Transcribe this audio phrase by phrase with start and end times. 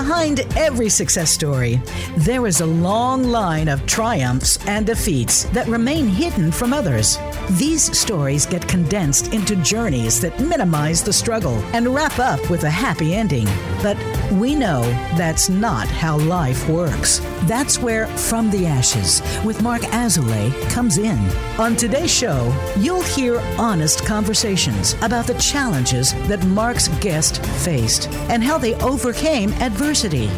[0.00, 1.78] Behind every success story,
[2.16, 7.18] there is a long line of triumphs and defeats that remain hidden from others.
[7.58, 12.70] These stories get condensed into journeys that minimize the struggle and wrap up with a
[12.70, 13.46] happy ending.
[13.82, 13.98] But
[14.30, 14.82] we know
[15.16, 17.20] that's not how life works.
[17.42, 21.18] That's where From the Ashes with Mark Azoulay comes in.
[21.58, 28.42] On today's show, you'll hear honest conversations about the challenges that Mark's guest faced and
[28.42, 30.28] how they overcame adversity.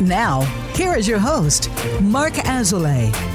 [0.00, 0.40] Now,
[0.74, 1.68] here is your host,
[2.00, 3.31] Mark Azoulay.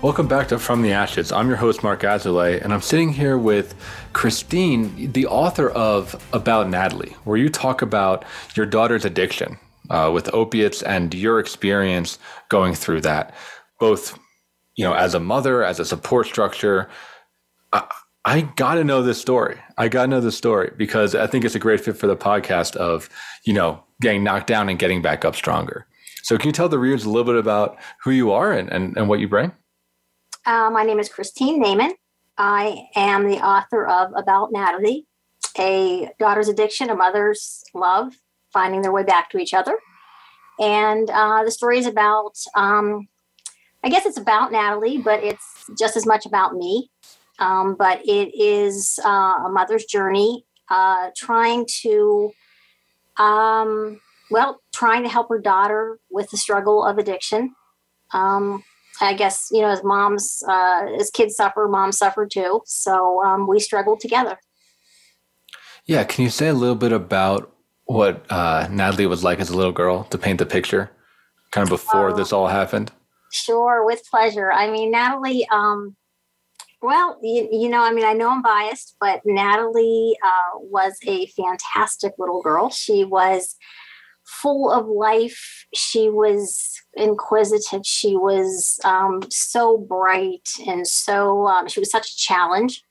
[0.00, 1.32] Welcome back to From the Ashes.
[1.32, 3.74] I'm your host, Mark Azoulay, and I'm sitting here with
[4.12, 8.24] Christine, the author of About Natalie, where you talk about
[8.54, 9.58] your daughter's addiction
[9.90, 13.34] uh, with opiates and your experience going through that,
[13.80, 14.16] both
[14.76, 16.88] you know as a mother, as a support structure.
[17.72, 17.92] I,
[18.24, 19.58] I got to know this story.
[19.78, 22.16] I got to know this story because I think it's a great fit for the
[22.16, 23.08] podcast of
[23.44, 25.88] you know getting knocked down and getting back up stronger.
[26.22, 28.96] So, can you tell the readers a little bit about who you are and, and,
[28.96, 29.50] and what you bring?
[30.48, 31.90] Uh, my name is Christine Naman.
[32.38, 35.06] I am the author of About Natalie,
[35.58, 38.14] a daughter's addiction, a mother's love,
[38.50, 39.78] finding their way back to each other.
[40.58, 43.08] And uh, the story is about, um,
[43.84, 46.90] I guess it's about Natalie, but it's just as much about me.
[47.38, 52.32] Um, but it is uh, a mother's journey uh, trying to,
[53.18, 57.54] um, well, trying to help her daughter with the struggle of addiction.
[59.00, 62.62] I guess you know, as moms, uh, as kids suffer, moms suffer too.
[62.66, 64.38] So um, we struggle together.
[65.86, 67.52] Yeah, can you say a little bit about
[67.84, 70.90] what uh, Natalie was like as a little girl to paint the picture,
[71.50, 72.92] kind of before this all happened?
[73.32, 74.52] Sure, with pleasure.
[74.52, 75.46] I mean, Natalie.
[75.50, 75.96] Um,
[76.80, 81.26] well, you, you know, I mean, I know I'm biased, but Natalie uh, was a
[81.26, 82.70] fantastic little girl.
[82.70, 83.56] She was
[84.28, 85.66] full of life.
[85.74, 87.84] She was inquisitive.
[87.84, 92.82] She was um, so bright and so, um, she was such a challenge,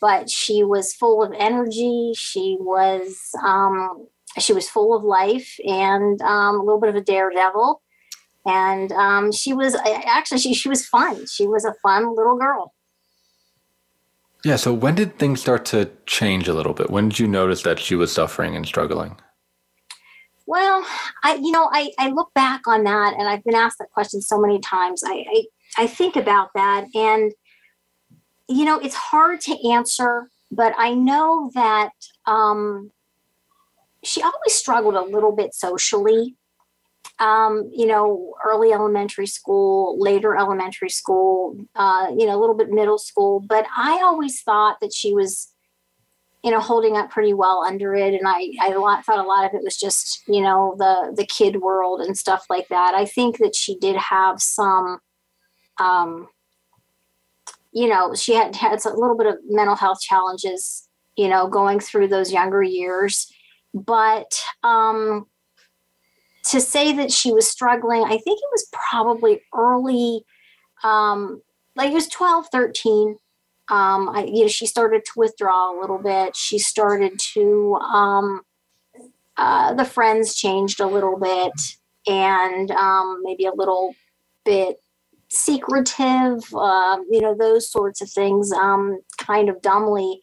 [0.00, 2.12] but she was full of energy.
[2.16, 4.08] She was, um,
[4.38, 7.80] she was full of life and um, a little bit of a daredevil.
[8.46, 11.26] And um, she was actually, she, she was fun.
[11.26, 12.74] She was a fun little girl.
[14.42, 14.56] Yeah.
[14.56, 16.90] So when did things start to change a little bit?
[16.90, 19.16] When did you notice that she was suffering and struggling?
[20.50, 20.84] Well,
[21.22, 24.20] I you know I I look back on that and I've been asked that question
[24.20, 25.00] so many times.
[25.06, 25.44] I I,
[25.84, 27.30] I think about that and
[28.48, 31.92] you know it's hard to answer, but I know that
[32.26, 32.90] um,
[34.02, 36.34] she always struggled a little bit socially.
[37.20, 42.70] Um, you know, early elementary school, later elementary school, uh, you know, a little bit
[42.70, 43.38] middle school.
[43.38, 45.52] But I always thought that she was
[46.42, 48.14] you know holding up pretty well under it.
[48.14, 48.70] And i i
[49.04, 52.44] thought a lot of it was just you know the the kid world and stuff
[52.48, 52.94] like that.
[52.94, 54.98] I think that she did have some
[55.78, 56.28] um
[57.72, 61.80] you know she had had a little bit of mental health challenges you know going
[61.80, 63.32] through those younger years.
[63.72, 65.26] But um
[66.44, 70.24] to say that she was struggling i think it was probably early
[70.82, 71.42] um
[71.76, 73.16] like it was 12 13
[73.70, 76.34] um, I, you know, she started to withdraw a little bit.
[76.34, 78.42] She started to, um,
[79.36, 81.52] uh, the friends changed a little bit
[82.06, 83.94] and um, maybe a little
[84.44, 84.82] bit
[85.28, 88.52] secretive, uh, you know, those sorts of things.
[88.52, 90.20] Um, kind of dumbly,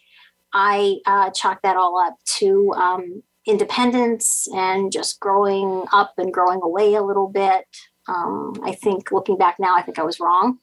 [0.53, 6.59] I uh, chalk that all up to um, independence and just growing up and growing
[6.61, 7.65] away a little bit.
[8.09, 10.59] Um, I think looking back now, I think I was wrong.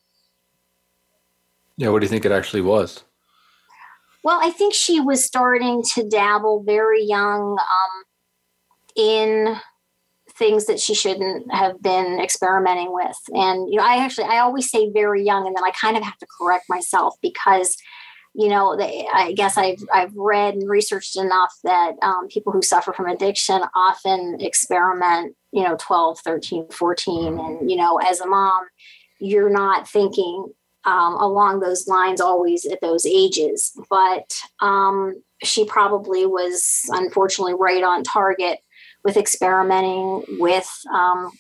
[1.77, 3.05] Yeah, what do you think it actually was?
[4.23, 8.05] Well, I think she was starting to dabble very young um,
[8.97, 9.57] in
[10.37, 13.17] things that she shouldn't have been experimenting with.
[13.35, 16.03] And, you know, I actually, I always say very young, and then I kind of
[16.03, 17.77] have to correct myself because,
[18.35, 22.63] you know, they, I guess I've, I've read and researched enough that um, people who
[22.63, 27.39] suffer from addiction often experiment, you know, 12, 13, 14.
[27.39, 28.65] And, you know, as a mom,
[29.21, 30.53] you're not thinking,
[30.85, 33.73] um, along those lines always at those ages.
[33.89, 38.59] But um, she probably was unfortunately right on target
[39.03, 41.31] with experimenting with um,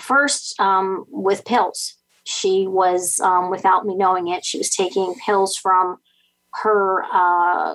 [0.00, 1.94] first um, with pills.
[2.26, 5.98] She was, um, without me knowing it, she was taking pills from
[6.62, 7.74] her uh,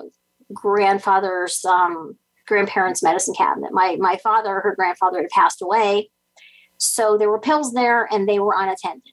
[0.52, 2.16] grandfather's um,
[2.46, 3.72] grandparents' medicine cabinet.
[3.72, 6.10] My my father, her grandfather, had passed away,
[6.78, 9.12] so there were pills there, and they were unattended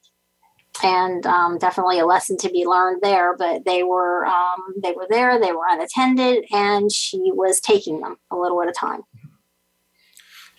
[0.82, 3.36] and um, definitely a lesson to be learned there.
[3.36, 8.16] But they were um, they were there, they were unattended, and she was taking them
[8.30, 9.02] a little at a time.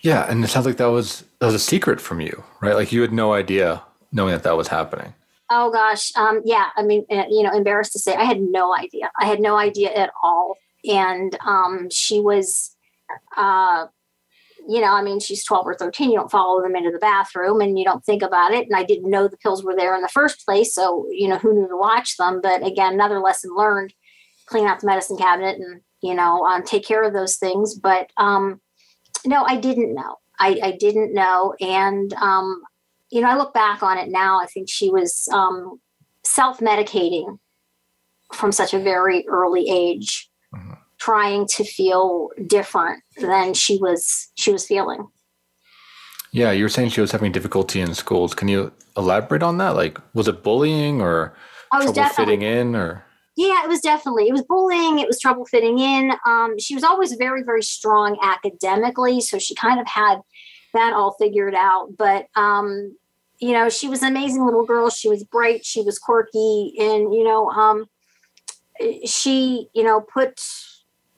[0.02, 2.74] Yeah, and it sounds like that was that was a secret from you, right?
[2.74, 3.82] Like you had no idea
[4.12, 5.14] knowing that that was happening.
[5.50, 6.68] Oh gosh, um, yeah.
[6.76, 9.10] I mean, uh, you know, embarrassed to say, I had no idea.
[9.18, 10.56] I had no idea at all.
[10.84, 12.76] And um, she was,
[13.36, 13.86] uh,
[14.68, 16.10] you know, I mean, she's 12 or 13.
[16.10, 18.66] You don't follow them into the bathroom and you don't think about it.
[18.66, 20.74] And I didn't know the pills were there in the first place.
[20.74, 22.40] So, you know, who knew to watch them?
[22.40, 23.94] But again, another lesson learned
[24.46, 27.74] clean out the medicine cabinet and, you know, um, take care of those things.
[27.74, 28.60] But um,
[29.24, 30.16] no, I didn't know.
[30.38, 31.54] I, I didn't know.
[31.60, 32.62] And, um,
[33.10, 35.80] you know, I look back on it now, I think she was um,
[36.24, 37.38] self medicating
[38.32, 44.52] from such a very early age mm-hmm trying to feel different than she was she
[44.52, 45.08] was feeling.
[46.32, 48.34] Yeah, you were saying she was having difficulty in schools.
[48.34, 49.70] Can you elaborate on that?
[49.70, 51.34] Like, was it bullying or
[51.72, 53.04] trouble fitting in, or?
[53.36, 54.98] Yeah, it was definitely it was bullying.
[54.98, 56.12] It was trouble fitting in.
[56.26, 60.20] Um, she was always very very strong academically, so she kind of had
[60.74, 61.96] that all figured out.
[61.96, 62.96] But um,
[63.38, 64.90] you know, she was an amazing little girl.
[64.90, 65.64] She was bright.
[65.64, 67.86] She was quirky, and you know, um,
[69.04, 70.40] she you know put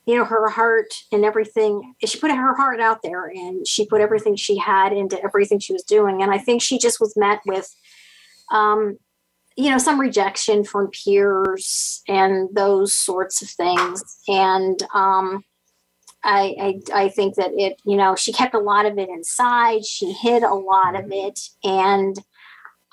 [0.07, 4.01] you know her heart and everything she put her heart out there and she put
[4.01, 6.23] everything she had into everything she was doing.
[6.23, 7.75] And i think she just was met with
[8.51, 8.99] um
[9.57, 14.03] you know some rejection from peers and those sorts of things.
[14.29, 15.45] And um
[16.25, 19.85] I, I, I think that it you know she kept a lot of it inside.
[19.85, 21.41] She hid a lot of it.
[21.65, 22.17] And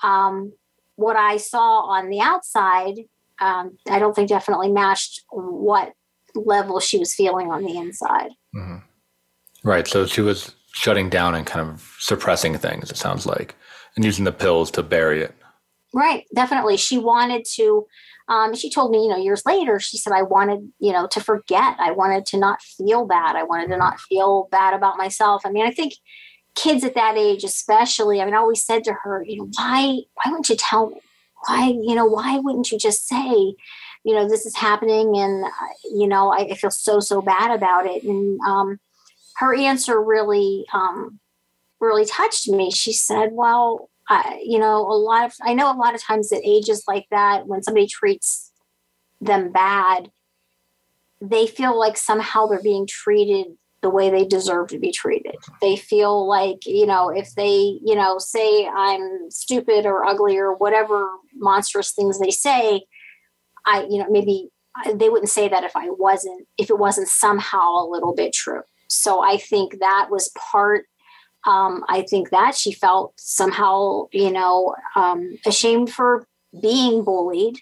[0.02, 0.52] um
[1.00, 2.94] what i saw on the outside
[3.40, 5.92] um, i don't think definitely matched what
[6.34, 8.30] level she was feeling on the inside.
[8.54, 8.76] Mm-hmm.
[9.68, 9.86] Right.
[9.86, 13.54] So she was shutting down and kind of suppressing things, it sounds like,
[13.96, 15.34] and using the pills to bury it.
[15.92, 16.24] Right.
[16.34, 16.76] Definitely.
[16.76, 17.86] She wanted to.
[18.28, 21.20] Um, she told me, you know, years later, she said, I wanted, you know, to
[21.20, 21.76] forget.
[21.80, 23.34] I wanted to not feel bad.
[23.34, 25.42] I wanted to not feel bad about myself.
[25.44, 25.94] I mean, I think
[26.54, 30.02] kids at that age, especially, I mean, I always said to her, you know, why,
[30.14, 31.00] why wouldn't you tell me?
[31.48, 33.54] Why, you know, why wouldn't you just say,
[34.04, 35.48] you know, this is happening and, uh,
[35.92, 38.02] you know, I, I, feel so, so bad about it.
[38.02, 38.78] And um,
[39.36, 41.20] her answer really, um,
[41.80, 42.70] really touched me.
[42.70, 46.32] She said, well, I, you know, a lot of, I know a lot of times
[46.32, 48.52] at ages like that, when somebody treats
[49.20, 50.10] them bad,
[51.20, 53.46] they feel like somehow they're being treated
[53.82, 55.36] the way they deserve to be treated.
[55.60, 60.54] They feel like, you know, if they, you know, say I'm stupid or ugly or
[60.54, 62.82] whatever monstrous things they say,
[63.66, 64.50] I, you know, maybe
[64.94, 68.62] they wouldn't say that if I wasn't, if it wasn't somehow a little bit true.
[68.88, 70.86] So I think that was part.
[71.46, 76.26] Um, I think that she felt somehow, you know, um, ashamed for
[76.60, 77.56] being bullied,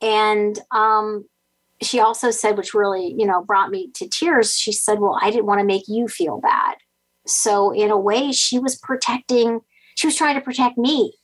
[0.00, 1.26] and um,
[1.82, 4.56] she also said, which really, you know, brought me to tears.
[4.56, 6.76] She said, "Well, I didn't want to make you feel bad."
[7.26, 9.60] So in a way, she was protecting.
[9.96, 11.14] She was trying to protect me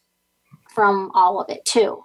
[0.74, 2.04] from all of it too.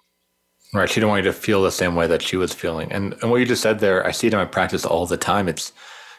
[0.75, 0.89] Right.
[0.89, 2.91] She didn't want you to feel the same way that she was feeling.
[2.91, 5.15] And and what you just said there, I see it in my practice all the
[5.17, 5.47] time.
[5.47, 5.71] It's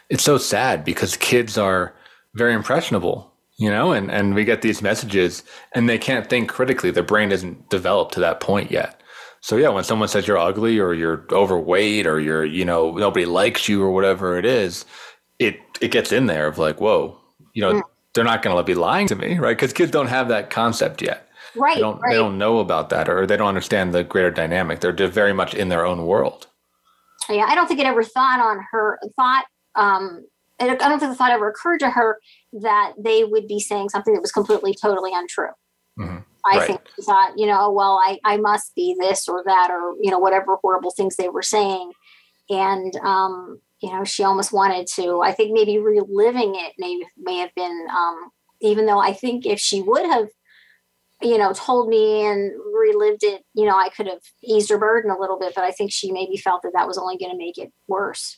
[0.09, 1.93] it's so sad because kids are
[2.33, 5.43] very impressionable, you know, and, and we get these messages
[5.73, 6.91] and they can't think critically.
[6.91, 9.01] Their brain isn't developed to that point yet.
[9.41, 13.25] So yeah, when someone says you're ugly or you're overweight or you're, you know, nobody
[13.25, 14.85] likes you or whatever it is,
[15.39, 17.19] it it gets in there of like, whoa,
[17.53, 17.81] you know, mm.
[18.13, 19.55] they're not gonna be lying to me, right?
[19.55, 21.26] Because kids don't have that concept yet.
[21.57, 21.75] Right.
[21.75, 22.11] They don't, right.
[22.11, 24.79] they don't know about that or they don't understand the greater dynamic.
[24.79, 26.47] They're very much in their own world.
[27.29, 29.45] Yeah, I don't think it ever thought on her thought.
[29.75, 30.25] Um,
[30.59, 32.19] I don't think the thought ever occurred to her
[32.53, 35.49] that they would be saying something that was completely, totally untrue.
[35.99, 36.17] Mm-hmm.
[36.45, 36.67] I right.
[36.67, 40.09] think she thought, you know, well, I, I must be this or that or, you
[40.09, 41.91] know, whatever horrible things they were saying.
[42.49, 47.37] And, um, you know, she almost wanted to, I think maybe reliving it may, may
[47.37, 50.29] have been, um, even though I think if she would have
[51.21, 55.09] you know, told me and relived it, you know, I could have eased her burden
[55.09, 57.37] a little bit, but I think she maybe felt that that was only going to
[57.37, 58.37] make it worse.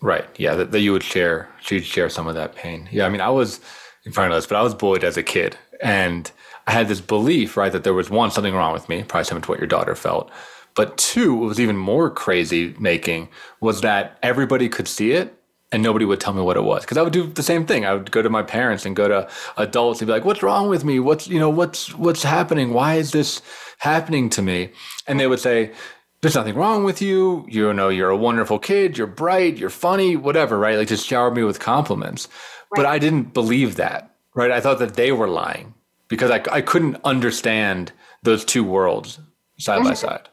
[0.00, 0.26] Right.
[0.36, 0.54] Yeah.
[0.54, 2.88] That, that you would share, she'd share some of that pain.
[2.90, 3.06] Yeah.
[3.06, 3.60] I mean, I was
[4.04, 5.56] in front of this, but I was bullied as a kid.
[5.82, 6.30] And
[6.66, 9.42] I had this belief, right, that there was one, something wrong with me, probably similar
[9.42, 10.30] to what your daughter felt.
[10.74, 13.28] But two, what was even more crazy making
[13.60, 15.37] was that everybody could see it
[15.70, 17.84] and nobody would tell me what it was because I would do the same thing.
[17.84, 20.68] I would go to my parents and go to adults and be like, "What's wrong
[20.68, 20.98] with me?
[21.00, 22.72] What's you know what's what's happening?
[22.72, 23.42] Why is this
[23.78, 24.70] happening to me?"
[25.06, 25.72] And they would say,
[26.20, 27.44] "There's nothing wrong with you.
[27.48, 28.96] You know, you're a wonderful kid.
[28.96, 29.58] You're bright.
[29.58, 30.16] You're funny.
[30.16, 30.78] Whatever, right?
[30.78, 32.28] Like just shower me with compliments."
[32.70, 32.82] Right.
[32.82, 34.50] But I didn't believe that, right?
[34.50, 35.74] I thought that they were lying,
[36.08, 39.20] because I, I couldn't understand those two worlds
[39.58, 39.94] side by mm-hmm.
[39.94, 40.28] side.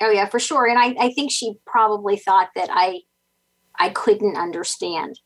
[0.00, 0.66] Oh yeah, for sure.
[0.66, 3.00] And I, I think she probably thought that I
[3.82, 5.18] I couldn't understand.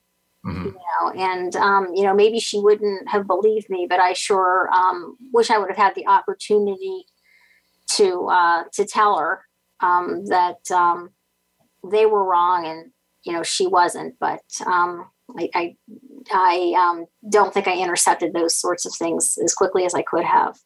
[0.47, 0.67] Mm-hmm.
[0.67, 4.71] You know, and um, you know, maybe she wouldn't have believed me, but I sure
[4.73, 7.05] um, wish I would have had the opportunity
[7.97, 9.43] to uh, to tell her
[9.81, 11.11] um, that um,
[11.91, 12.93] they were wrong and
[13.25, 14.15] you know she wasn't.
[14.19, 15.77] But um, I I,
[16.33, 20.25] I um, don't think I intercepted those sorts of things as quickly as I could
[20.25, 20.57] have.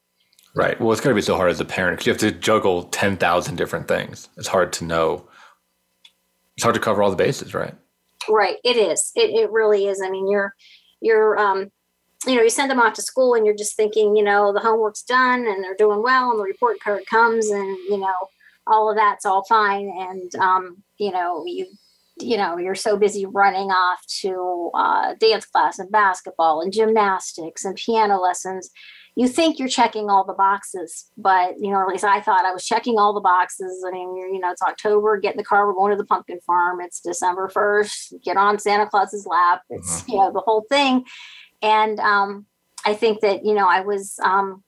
[0.55, 0.81] Right.
[0.81, 2.85] Well, it's going to be so hard as a parent because you have to juggle
[2.85, 4.29] ten thousand different things.
[4.37, 5.27] It's hard to know.
[6.57, 7.75] It's hard to cover all the bases, right?
[8.29, 8.57] Right.
[8.65, 9.13] It is.
[9.17, 10.03] It it really is.
[10.05, 10.55] I mean, you're
[11.01, 11.71] you're um
[12.27, 14.61] you know, you send them off to school and you're just thinking, you know, the
[14.61, 18.13] homework's done and they're doing well and the report card comes and, you know,
[18.67, 19.91] all of that's all fine.
[19.99, 21.67] And, um, you know, you,
[22.19, 27.65] you know, you're so busy running off to uh, dance class and basketball and gymnastics
[27.65, 28.69] and piano lessons.
[29.17, 32.53] You think you're checking all the boxes, but you know, at least I thought I
[32.53, 33.85] was checking all the boxes.
[33.87, 36.41] I mean, you know, it's October, get in the car, we're going to the pumpkin
[36.47, 36.81] farm.
[36.81, 39.63] It's December 1st, get on Santa Claus's lap.
[39.69, 40.13] It's, mm-hmm.
[40.13, 41.05] you know, the whole thing
[41.63, 42.47] and um,
[42.85, 44.63] I think that you know I was um,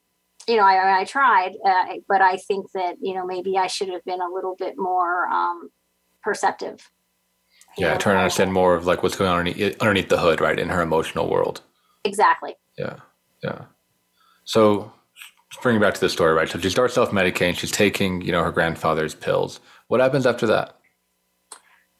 [0.48, 3.88] you know I, I tried, uh, but I think that you know maybe I should
[3.88, 5.70] have been a little bit more um,
[6.22, 6.90] perceptive.
[7.78, 10.40] Yeah, know, trying to understand more of like what's going on underneath, underneath the hood,
[10.40, 11.62] right, in her emotional world.
[12.04, 12.54] Exactly.
[12.76, 12.96] Yeah,
[13.42, 13.62] yeah.
[14.52, 14.92] So
[15.62, 16.46] bringing back to the story, right?
[16.46, 17.56] So she starts self medicating.
[17.56, 19.60] She's taking, you know, her grandfather's pills.
[19.88, 20.76] What happens after that?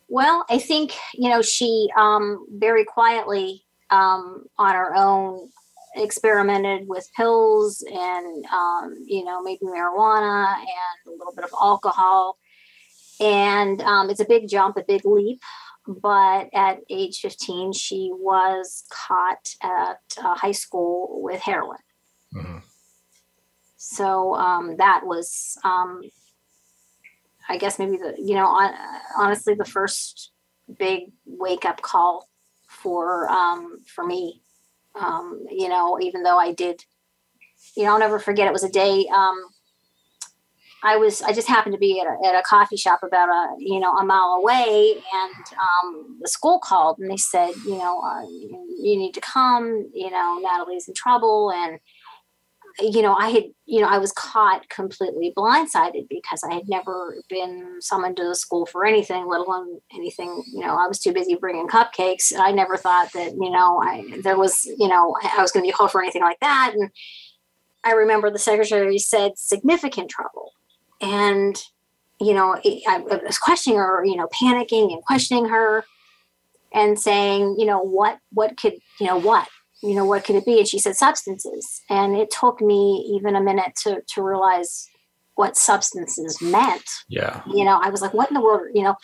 [0.09, 5.49] Well, I think you know she um, very quietly um, on our own
[5.97, 12.37] experimented with pills and um, you know maybe marijuana and a little bit of alcohol
[13.18, 15.40] and um, it's a big jump a big leap
[15.87, 21.78] but at age 15 she was caught at uh, high school with heroin
[22.34, 22.58] mm-hmm.
[23.76, 26.02] so um, that was um,
[27.48, 28.72] i guess maybe the you know on,
[29.18, 30.32] honestly the first
[30.78, 32.28] big wake up call
[32.72, 34.42] for um, for me.
[34.98, 36.84] Um, you know, even though I did,
[37.76, 38.46] you know, I'll never forget.
[38.46, 39.06] It was a day.
[39.14, 39.42] Um,
[40.84, 43.54] I was I just happened to be at a, at a coffee shop about a
[43.58, 48.00] you know a mile away, and um, the school called and they said, you know,
[48.00, 49.90] uh, you need to come.
[49.94, 51.78] You know, Natalie's in trouble, and
[52.81, 57.17] you know, I had, you know, I was caught completely blindsided because I had never
[57.29, 61.12] been summoned to the school for anything, let alone anything, you know, I was too
[61.12, 62.33] busy bringing cupcakes.
[62.37, 65.69] I never thought that, you know, I, there was, you know, I was going to
[65.69, 66.73] be called for anything like that.
[66.75, 66.91] And
[67.85, 70.52] I remember the secretary said significant trouble.
[71.00, 71.61] And,
[72.21, 72.57] you know,
[72.88, 75.85] I was questioning her, you know, panicking and questioning her
[76.73, 79.49] and saying, you know, what, what could, you know, what,
[79.82, 80.58] you know, what could it be?
[80.58, 81.82] And she said substances.
[81.90, 84.88] And it took me even a minute to, to realize
[85.34, 86.84] what substances meant.
[87.08, 87.42] Yeah.
[87.46, 88.94] You know, I was like, what in the world, you know?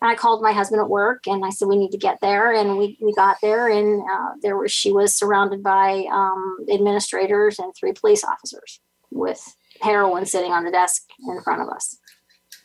[0.00, 2.52] And I called my husband at work and I said, we need to get there.
[2.52, 7.58] And we, we got there and uh, there was, she was surrounded by um, administrators
[7.58, 11.98] and three police officers with heroin sitting on the desk in front of us.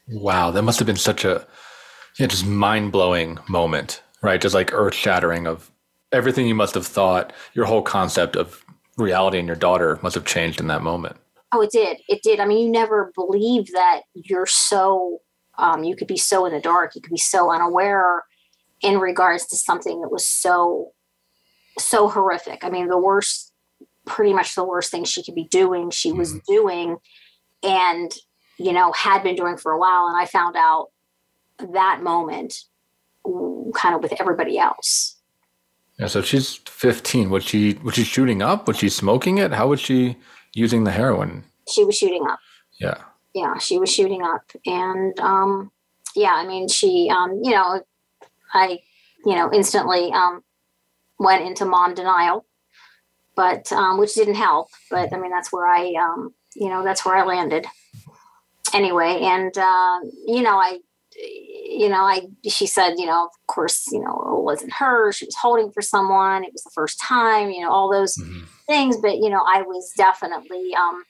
[0.07, 0.51] Wow.
[0.51, 1.45] That must have been such a,
[2.17, 4.41] yeah, just mind blowing moment, right?
[4.41, 5.71] Just like earth shattering of
[6.12, 8.63] everything you must have thought, your whole concept of
[8.98, 11.16] reality and your daughter must have changed in that moment.
[11.51, 11.98] Oh, it did.
[12.08, 12.39] It did.
[12.39, 15.20] I mean, you never believe that you're so,
[15.58, 18.24] um, you could be so in the dark, you could be so unaware
[18.82, 20.92] in regards to something that was so,
[21.78, 22.63] so horrific.
[22.63, 23.51] I mean, the worst,
[24.06, 26.42] pretty much the worst thing she could be doing, she was mm.
[26.48, 26.98] doing
[27.63, 28.12] and,
[28.58, 30.08] you know, had been doing for a while.
[30.08, 30.89] And I found out
[31.74, 32.56] that moment
[33.75, 35.18] kind of with everybody else
[36.00, 37.29] yeah, so she's 15.
[37.29, 38.68] Was she was she shooting up?
[38.68, 39.51] Was she smoking it?
[39.51, 40.15] How was she
[40.53, 41.44] using the heroin?
[41.68, 42.39] She was shooting up.
[42.79, 43.01] Yeah.
[43.36, 45.72] Yeah, she was shooting up, and um,
[46.15, 47.84] yeah, I mean, she, um, you know,
[48.53, 48.79] I,
[49.24, 50.44] you know, instantly um,
[51.20, 52.46] went into mom denial,
[53.36, 54.70] but um, which didn't help.
[54.89, 57.68] But I mean, that's where I, um, you know, that's where I landed.
[58.74, 60.79] Anyway, and uh, you know, I
[61.69, 65.11] you know, I she said, you know, of course, you know, it wasn't her.
[65.11, 66.43] She was holding for someone.
[66.43, 68.45] It was the first time, you know, all those mm-hmm.
[68.65, 68.97] things.
[68.97, 71.03] But you know, I was definitely, um,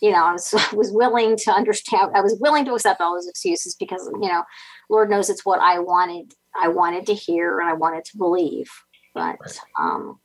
[0.00, 2.12] you know, I was was willing to understand.
[2.14, 4.42] I was willing to accept all those excuses because you know,
[4.88, 6.32] Lord knows it's what I wanted.
[6.56, 8.70] I wanted to hear and I wanted to believe,
[9.12, 9.36] but
[9.78, 10.18] um,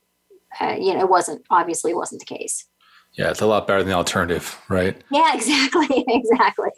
[0.58, 1.44] uh, you know, it wasn't.
[1.50, 2.66] Obviously, it wasn't the case.
[3.12, 4.96] Yeah, it's a lot better than the alternative, right?
[5.10, 6.70] Yeah, exactly, exactly.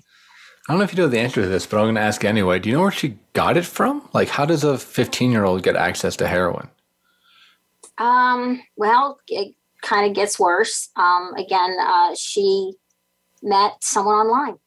[0.69, 2.25] I don't know if you know the answer to this, but I'm going to ask
[2.25, 2.59] anyway.
[2.61, 4.09] Do you know where she got it from?
[4.13, 6.69] Like, how does a 15 year old get access to heroin?
[7.99, 10.91] Um, well, it, kind of gets worse.
[10.97, 12.75] Um, again, uh, she
[13.43, 14.59] met someone online.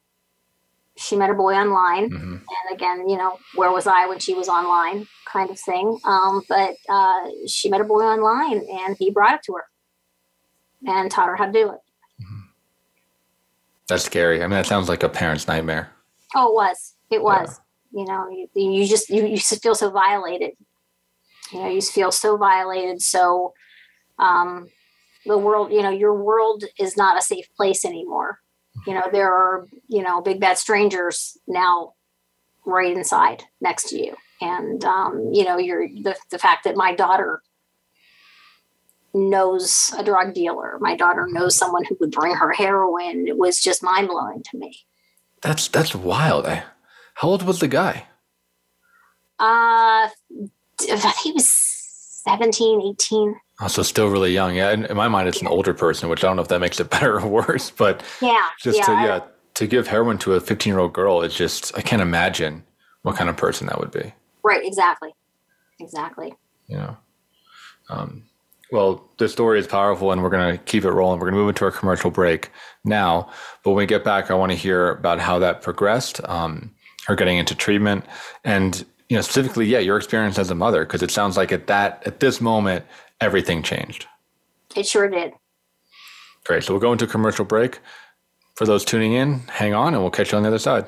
[0.98, 2.42] She met a boy online, Mhm.
[2.42, 6.00] and again, you know, where was I when she was online, kind of thing.
[6.04, 9.66] Um, but uh, she met a boy online, and he brought it to her
[10.86, 11.80] and taught her how to do it.
[13.88, 14.40] That's scary.
[14.40, 15.90] I mean, that sounds like a parent's nightmare.
[16.36, 16.94] Oh, it was.
[17.12, 17.60] It was.
[17.92, 20.52] You know, you, you just you, you feel so violated.
[21.52, 23.02] You know, you feel so violated.
[23.02, 23.54] So,
[24.20, 24.68] um,
[25.26, 28.40] the world, you know, your world is not a safe place anymore.
[28.86, 31.94] You know, there are you know big bad strangers now
[32.66, 36.94] right inside next to you, and um, you know, you're the the fact that my
[36.94, 37.42] daughter
[39.16, 40.78] knows a drug dealer.
[40.80, 43.28] My daughter knows someone who would bring her heroin.
[43.28, 44.78] It was just mind blowing to me.
[45.42, 46.46] That's that's wild.
[46.46, 46.64] I,
[47.16, 48.08] how old was the guy?
[49.40, 50.10] Uh, I
[50.80, 53.36] think he was 17, 18.
[53.62, 54.56] Oh, so still really young.
[54.56, 56.60] Yeah, in, in my mind, it's an older person, which I don't know if that
[56.60, 57.70] makes it better or worse.
[57.72, 58.44] But Yeah.
[58.62, 58.86] just yeah.
[58.86, 59.20] to I- yeah
[59.56, 62.66] to give heroin to a 15 year old girl, it's just I can't imagine
[63.04, 64.14] what kind of person that would be.
[64.44, 64.66] Right.
[64.66, 65.14] Exactly.
[65.80, 66.34] Exactly.
[66.68, 66.98] You know.
[67.90, 68.24] Um,
[68.72, 71.20] well, the story is powerful, and we're going to keep it rolling.
[71.20, 72.52] We're going to move into our commercial break
[72.84, 73.30] now.
[73.64, 76.72] But when we get back, I want to hear about how that progressed, um,
[77.08, 78.06] her getting into treatment,
[78.44, 81.68] and you know specifically, yeah, your experience as a mother, because it sounds like at
[81.68, 82.86] that at this moment,
[83.22, 84.08] everything changed.
[84.76, 85.34] It sure did.
[86.44, 86.64] Great.
[86.64, 87.80] So we'll go into a commercial break.
[88.56, 90.88] For those tuning in, hang on, and we'll catch you on the other side.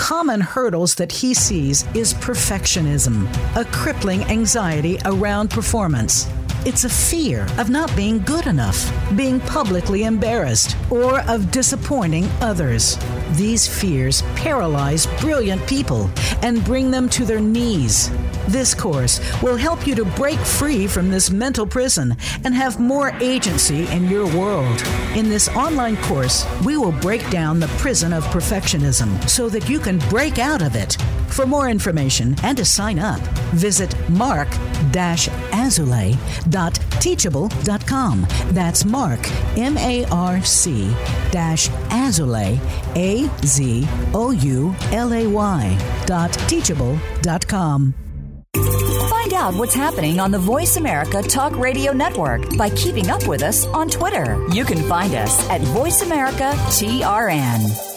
[0.00, 6.26] common hurdles that he sees is perfectionism, a crippling anxiety around performance.
[6.66, 12.98] It's a fear of not being good enough, being publicly embarrassed, or of disappointing others.
[13.30, 16.10] These fears paralyze brilliant people
[16.42, 18.10] and bring them to their knees.
[18.46, 23.12] This course will help you to break free from this mental prison and have more
[23.20, 24.82] agency in your world.
[25.14, 29.78] In this online course, we will break down the prison of perfectionism so that you
[29.78, 30.98] can break out of it.
[31.28, 33.20] For more information and to sign up,
[33.54, 33.94] visit
[36.50, 38.26] marc-azoulay.teachable.com.
[38.54, 39.20] That's Mark,
[39.56, 40.90] M A R C
[41.30, 42.58] dash Azoulay,
[42.96, 47.94] A Z O U L A Y dot teachable.com.
[49.08, 53.42] Find out what's happening on the Voice America Talk Radio Network by keeping up with
[53.42, 54.44] us on Twitter.
[54.52, 57.89] You can find us at Voice America TRN.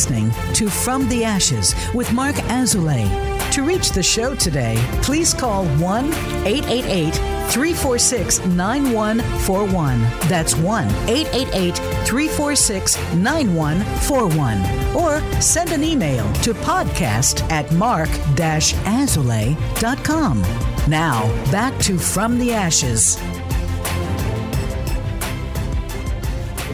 [0.00, 3.06] Listening to From the Ashes with Mark Azoulay.
[3.52, 6.06] To reach the show today, please call 1
[6.46, 7.12] 888
[7.50, 10.00] 346 9141.
[10.26, 14.96] That's 1 888 346 9141.
[14.96, 20.40] Or send an email to podcast at mark azoulay.com.
[20.88, 23.18] Now, back to From the Ashes.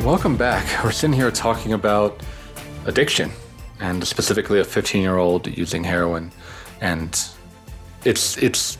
[0.04, 0.84] Welcome back.
[0.84, 2.22] We're sitting here talking about
[2.86, 3.30] addiction
[3.80, 6.32] and specifically a 15 year old using heroin.
[6.80, 7.08] And
[8.04, 8.78] it's, it's,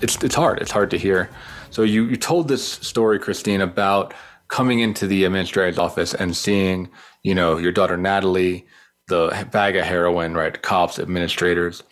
[0.00, 0.60] it's, it's hard.
[0.60, 1.28] It's hard to hear.
[1.70, 4.14] So you, you told this story, Christine, about
[4.48, 6.88] coming into the administrator's office and seeing,
[7.22, 8.66] you know, your daughter Natalie,
[9.08, 10.60] the bag of heroin, right?
[10.62, 11.82] Cops, administrators.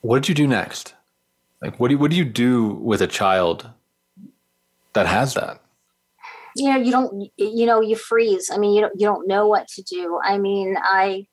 [0.00, 0.94] What did you do next?
[1.60, 3.68] Like, what do you, what do you do with a child
[4.94, 5.60] that has that?
[6.56, 8.50] You know you don't you know you freeze.
[8.52, 10.18] I mean you don't you don't know what to do.
[10.22, 11.26] I mean i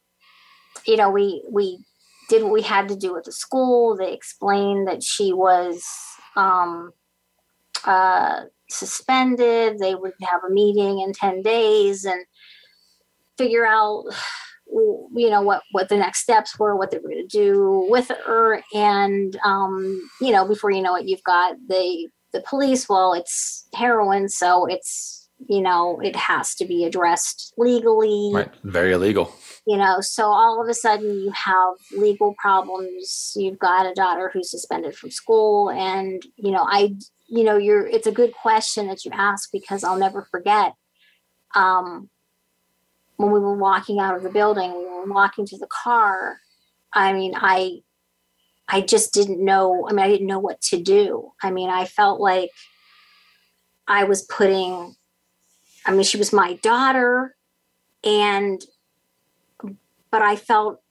[0.86, 1.80] you know we we
[2.30, 3.95] did what we had to do at the school.
[3.95, 5.84] They explained that she was
[6.36, 6.91] um
[7.86, 9.80] uh suspended.
[9.80, 12.25] They would have a meeting in 10 days and
[13.38, 14.03] figure out
[14.69, 18.12] you know what what the next steps were what they were going to do with
[18.25, 18.62] her.
[18.73, 23.67] And um you know before you know it you've got the the police well it's
[23.73, 28.32] heroin so it's you know, it has to be addressed legally.
[28.34, 28.50] Right.
[28.63, 29.34] Very illegal.
[29.65, 33.34] You know, so all of a sudden you have legal problems.
[33.36, 35.69] You've got a daughter who's suspended from school.
[35.69, 36.95] And, you know, I,
[37.28, 40.73] you know, you're, it's a good question that you ask because I'll never forget.
[41.54, 42.10] Um,
[43.17, 46.39] when we were walking out of the building, we were walking to the car.
[46.93, 47.82] I mean, I,
[48.67, 49.88] I just didn't know.
[49.88, 51.32] I mean, I didn't know what to do.
[51.41, 52.49] I mean, I felt like
[53.88, 54.95] I was putting,
[55.86, 57.36] I mean, she was my daughter.
[58.03, 58.62] And,
[60.12, 60.82] but I felt,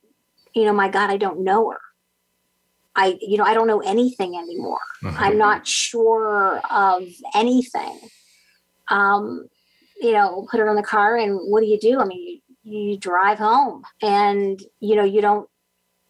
[0.54, 1.80] you know, my God, I don't know her.
[2.94, 4.80] I, you know, I don't know anything anymore.
[5.04, 5.22] Mm-hmm.
[5.22, 7.02] I'm not sure of
[7.34, 8.00] anything.
[8.88, 9.48] Um,
[10.00, 12.00] you know, put her in the car and what do you do?
[12.00, 15.48] I mean, you, you drive home and, you know, you don't,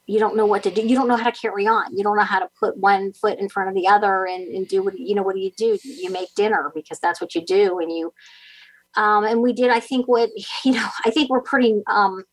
[0.06, 0.82] you don't know what to do.
[0.82, 1.96] You don't know how to carry on.
[1.96, 4.68] You don't know how to put one foot in front of the other and, and
[4.68, 5.78] do what, you know, what do you do?
[5.82, 7.80] You make dinner because that's what you do.
[7.80, 8.12] And you,
[8.94, 10.30] um, and we did, I think what,
[10.64, 12.24] you know, I think we're pretty, um,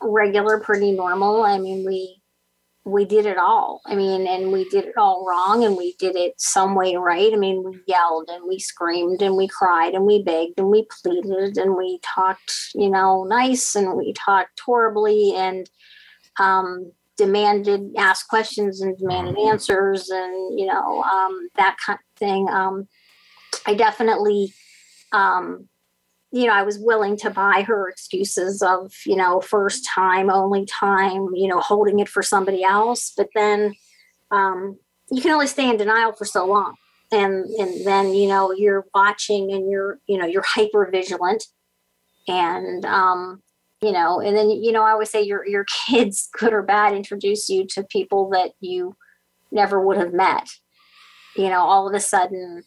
[0.00, 1.44] regular, pretty normal.
[1.44, 2.20] I mean, we,
[2.84, 3.80] we did it all.
[3.86, 7.32] I mean, and we did it all wrong and we did it some way right.
[7.32, 10.88] I mean, we yelled and we screamed and we cried and we begged and we
[11.00, 15.70] pleaded and we talked, you know, nice and we talked horribly and
[16.38, 22.48] um, demanded, asked questions and demanded answers and, you know, um, that kind of thing.
[22.48, 22.88] Um,
[23.66, 24.52] I definitely,
[25.12, 25.68] um,
[26.30, 30.64] you know, I was willing to buy her excuses of, you know, first time, only
[30.64, 33.12] time, you know, holding it for somebody else.
[33.16, 33.74] But then
[34.30, 34.78] um,
[35.10, 36.76] you can only stay in denial for so long.
[37.12, 41.44] And, and then, you know, you're watching and you're, you know, you're hyper vigilant.
[42.26, 43.42] And, um,
[43.82, 46.94] you know, and then, you know, I always say your, your kids, good or bad,
[46.94, 48.96] introduce you to people that you
[49.50, 50.48] never would have met.
[51.36, 52.62] You know, all of a sudden,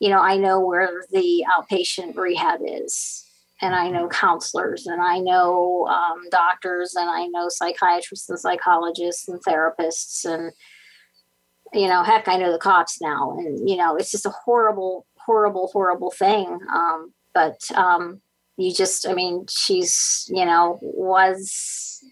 [0.00, 3.26] you know, I know where the outpatient rehab is,
[3.60, 9.28] and I know counselors, and I know um, doctors, and I know psychiatrists and psychologists
[9.28, 10.52] and therapists, and
[11.74, 15.06] you know, heck, I know the cops now, and you know, it's just a horrible,
[15.18, 16.58] horrible, horrible thing.
[16.74, 18.22] Um, but um,
[18.60, 22.02] you just, I mean, she's, you know, was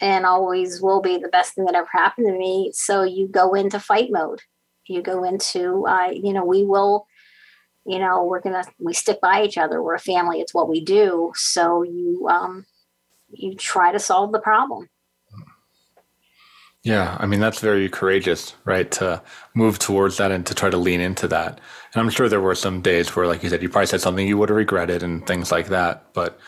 [0.00, 2.70] and always will be the best thing that ever happened to me.
[2.74, 4.40] So you go into fight mode.
[4.86, 7.06] You go into, uh, you know, we will
[7.86, 10.80] you know we're gonna we stick by each other we're a family it's what we
[10.80, 12.64] do so you um
[13.30, 14.88] you try to solve the problem
[16.84, 19.20] yeah i mean that's very courageous right to
[19.54, 21.60] move towards that and to try to lean into that
[21.92, 24.26] and i'm sure there were some days where like you said you probably said something
[24.26, 26.38] you would have regretted and things like that but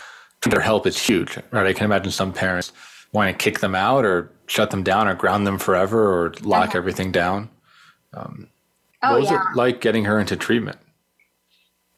[0.49, 2.72] their help is huge right i can imagine some parents
[3.12, 6.68] want to kick them out or shut them down or ground them forever or lock
[6.68, 6.79] uh-huh.
[6.79, 7.49] everything down
[8.14, 8.49] um,
[9.03, 9.40] oh, what was yeah.
[9.51, 10.79] it like getting her into treatment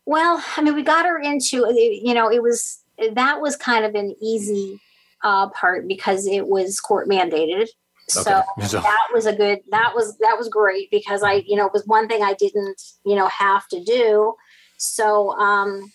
[0.09, 3.95] well, I mean, we got her into, you know, it was, that was kind of
[3.95, 4.81] an easy
[5.23, 7.69] uh, part because it was court mandated.
[8.17, 8.43] Okay.
[8.67, 11.73] So that was a good, that was, that was great because I, you know, it
[11.73, 14.35] was one thing I didn't, you know, have to do.
[14.79, 15.93] So, um,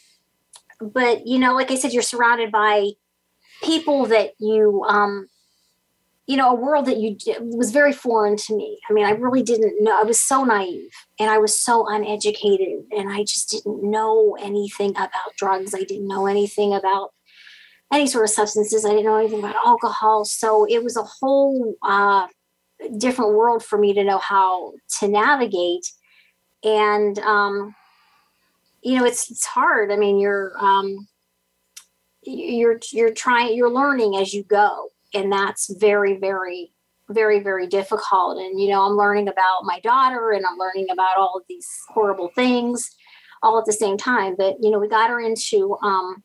[0.79, 2.91] but, you know, like I said, you're surrounded by
[3.63, 5.27] people that you, um,
[6.27, 8.79] you know, a world that you was very foreign to me.
[8.89, 9.99] I mean, I really didn't know.
[9.99, 14.91] I was so naive and I was so uneducated and I just didn't know anything
[14.91, 15.73] about drugs.
[15.73, 17.12] I didn't know anything about
[17.93, 18.85] any sort of substances.
[18.85, 20.25] I didn't know anything about alcohol.
[20.25, 22.27] So it was a whole uh,
[22.97, 25.85] different world for me to know how to navigate.
[26.63, 27.75] And, um,
[28.81, 29.91] you know, it's, it's hard.
[29.91, 31.07] I mean, you're, um,
[32.23, 36.71] you're, you're trying, you're learning as you go and that's very very
[37.09, 41.17] very very difficult and you know i'm learning about my daughter and i'm learning about
[41.17, 42.91] all of these horrible things
[43.41, 46.23] all at the same time but you know we got her into um,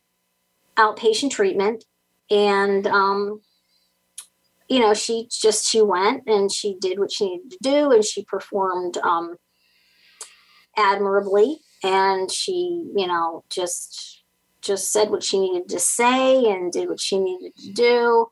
[0.79, 1.85] outpatient treatment.
[2.31, 3.41] And um,
[4.69, 8.05] you know she just she went and she did what she needed to do and
[8.05, 9.37] she performed um,
[10.77, 11.61] admirably.
[11.83, 14.23] And she you know just
[14.61, 18.27] just said what she needed to say and did what she needed to do.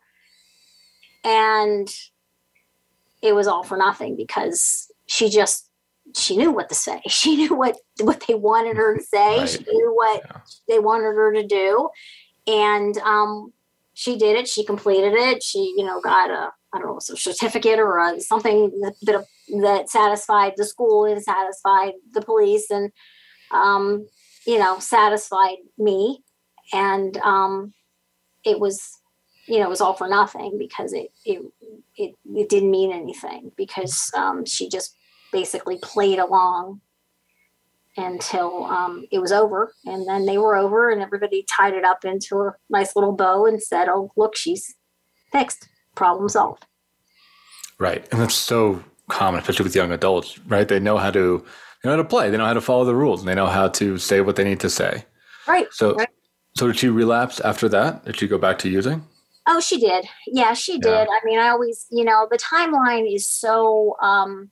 [1.24, 1.88] And
[3.22, 5.70] it was all for nothing because she just
[6.14, 7.00] she knew what to say.
[7.08, 9.38] She knew what what they wanted her to say.
[9.38, 9.48] Right.
[9.48, 10.40] she knew what yeah.
[10.68, 11.88] they wanted her to do
[12.46, 13.52] and um
[13.94, 14.46] she did it.
[14.46, 15.42] She completed it.
[15.42, 19.24] She you know got a i don't know a certificate or a, something that, that
[19.62, 22.90] that satisfied the school and satisfied the police and
[23.52, 24.06] um
[24.46, 26.22] you know satisfied me.
[26.72, 27.72] And um
[28.44, 29.00] it was
[29.46, 31.42] you know, it was all for nothing because it it
[31.96, 34.94] it, it didn't mean anything because um, she just
[35.32, 36.80] basically played along
[37.96, 39.72] until um, it was over.
[39.84, 43.46] And then they were over, and everybody tied it up into a nice little bow
[43.46, 44.74] and said, "Oh, look, she's
[45.32, 45.68] fixed.
[45.94, 46.64] Problem solved."
[47.78, 50.38] Right, and that's so common, especially with young adults.
[50.46, 51.44] Right, they know how to
[51.82, 52.30] they know how to play.
[52.30, 53.20] They know how to follow the rules.
[53.20, 55.04] And they know how to say what they need to say.
[55.46, 55.66] Right.
[55.70, 56.08] So, right.
[56.56, 58.04] so did she relapse after that?
[58.04, 59.06] Did she go back to using?
[59.46, 60.06] Oh, she did.
[60.26, 60.90] Yeah, she did.
[60.90, 61.06] Yeah.
[61.08, 64.50] I mean, I always, you know, the timeline is so um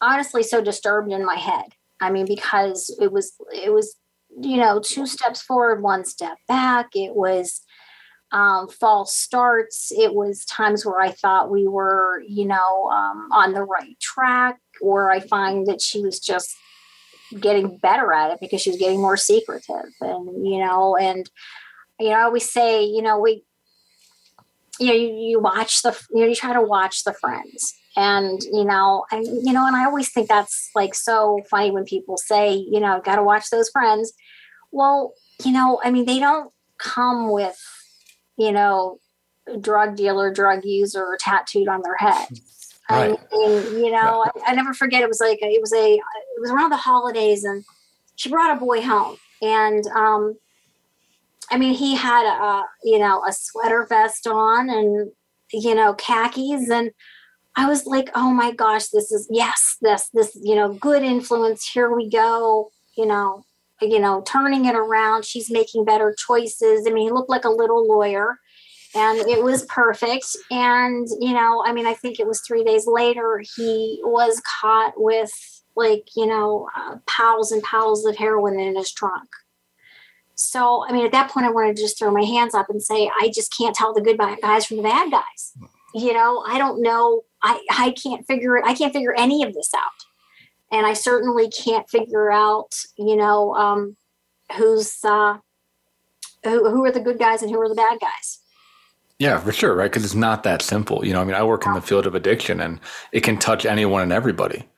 [0.00, 1.74] honestly so disturbed in my head.
[2.00, 3.96] I mean, because it was it was,
[4.40, 6.88] you know, two steps forward, one step back.
[6.94, 7.62] It was
[8.32, 9.92] um, false starts.
[9.92, 14.58] It was times where I thought we were, you know, um, on the right track,
[14.80, 16.54] or I find that she was just
[17.40, 21.28] getting better at it because she was getting more secretive, and you know, and
[21.98, 23.44] you know, I always say, you know, we,
[24.78, 28.42] you know, you, you watch the, you know, you try to watch the friends, and
[28.42, 32.16] you know, I, you know, and I always think that's like so funny when people
[32.16, 34.12] say, you know, got to watch those friends.
[34.70, 37.58] Well, you know, I mean, they don't come with
[38.36, 38.98] you know,
[39.60, 42.28] drug dealer, drug user tattooed on their head.
[42.88, 43.18] Right.
[43.32, 44.42] I mean, you know, yeah.
[44.46, 45.02] I, I, never forget.
[45.02, 47.64] It was like it was a it was around the holidays, and
[48.14, 50.36] she brought a boy home, and um,
[51.50, 55.10] I mean, he had a you know a sweater vest on, and
[55.52, 56.92] you know khakis, and
[57.56, 61.68] I was like, oh my gosh, this is yes, this this you know good influence.
[61.68, 62.70] Here we go.
[62.96, 63.44] You know,
[63.80, 65.24] you know, turning it around.
[65.24, 66.86] She's making better choices.
[66.86, 68.38] I mean, he looked like a little lawyer
[68.94, 70.36] and it was perfect.
[70.50, 74.94] And, you know, I mean, I think it was three days later, he was caught
[74.96, 75.30] with
[75.76, 79.28] like, you know, uh, piles and piles of heroin in his trunk.
[80.34, 82.82] So, I mean, at that point, I wanted to just throw my hands up and
[82.82, 85.52] say, I just can't tell the good guys from the bad guys.
[85.94, 87.22] You know, I don't know.
[87.46, 88.64] I, I can't figure it.
[88.66, 90.06] I can't figure any of this out
[90.72, 93.96] and I certainly can't figure out, you know, um,
[94.56, 95.38] who's uh,
[96.44, 98.40] who, who are the good guys and who are the bad guys.
[99.18, 99.90] Yeah, for sure, right?
[99.90, 101.04] Because it's not that simple.
[101.04, 102.80] You know, I mean, I work in the field of addiction, and
[103.12, 104.68] it can touch anyone and everybody.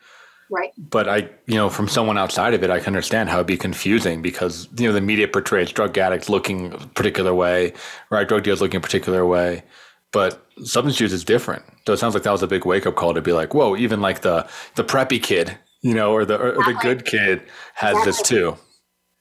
[0.50, 0.72] Right.
[0.78, 3.56] But I, you know, from someone outside of it, I can understand how it'd be
[3.56, 7.72] confusing because you know the media portrays drug addicts looking a particular way,
[8.10, 8.28] right?
[8.28, 9.64] Drug dealers looking a particular way,
[10.12, 11.64] but substance use is different.
[11.86, 13.76] So it sounds like that was a big wake up call to be like, whoa,
[13.76, 17.42] even like the the preppy kid you know, or the or, or the good kid
[17.74, 18.10] has exactly.
[18.10, 18.56] this too.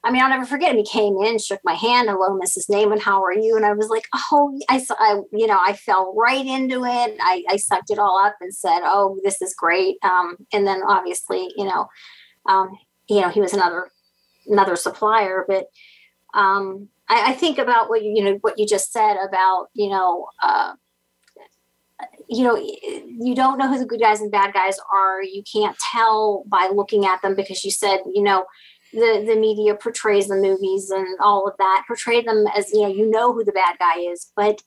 [0.04, 0.78] I mean, I'll never forget him.
[0.78, 2.70] He came in, shook my hand, hello, Mrs.
[2.70, 3.56] Naman, how are you?
[3.56, 7.16] And I was like, oh, I, I you know, I fell right into it.
[7.20, 9.96] I, I sucked it all up and said, oh, this is great.
[10.02, 11.88] Um, and then obviously, you know,
[12.48, 12.70] um,
[13.08, 13.90] you know, he was another
[14.46, 15.66] another supplier, but
[16.32, 19.90] um, I, I think about what you, you know, what you just said about, you
[19.90, 20.74] know, uh,
[22.28, 25.22] you know, you don't know who the good guys and bad guys are.
[25.22, 28.44] You can't tell by looking at them because you said, you know,
[28.92, 32.88] the the media portrays the movies and all of that portray them as you know
[32.88, 34.62] you know who the bad guy is but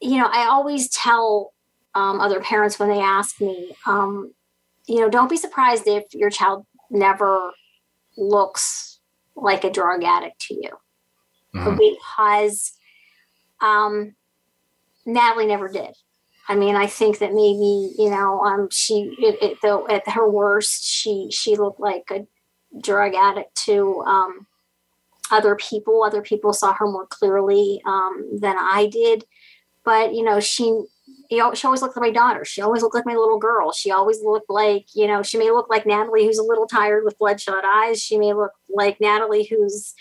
[0.00, 1.52] you know i always tell
[1.96, 4.32] um, other parents when they ask me um,
[4.86, 7.52] you know don't be surprised if your child never
[8.16, 9.00] looks
[9.36, 10.70] like a drug addict to you
[11.54, 11.78] mm-hmm.
[11.78, 12.72] because
[13.60, 14.14] um,
[15.06, 15.94] natalie never did
[16.48, 20.28] I mean, I think that maybe you know, um, she it, it, though at her
[20.28, 22.26] worst, she she looked like a
[22.80, 24.46] drug addict to um,
[25.30, 26.02] other people.
[26.02, 29.24] Other people saw her more clearly um, than I did,
[29.84, 30.64] but you know, she
[31.30, 32.44] you know, she always looked like my daughter.
[32.44, 33.72] She always looked like my little girl.
[33.72, 37.04] She always looked like you know, she may look like Natalie, who's a little tired
[37.04, 38.02] with bloodshot eyes.
[38.02, 39.94] She may look like Natalie, who's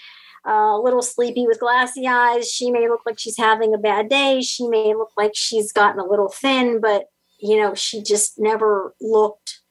[0.45, 2.51] a little sleepy with glassy eyes.
[2.51, 4.41] She may look like she's having a bad day.
[4.41, 7.05] She may look like she's gotten a little thin, but
[7.39, 9.61] you know, she just never looked,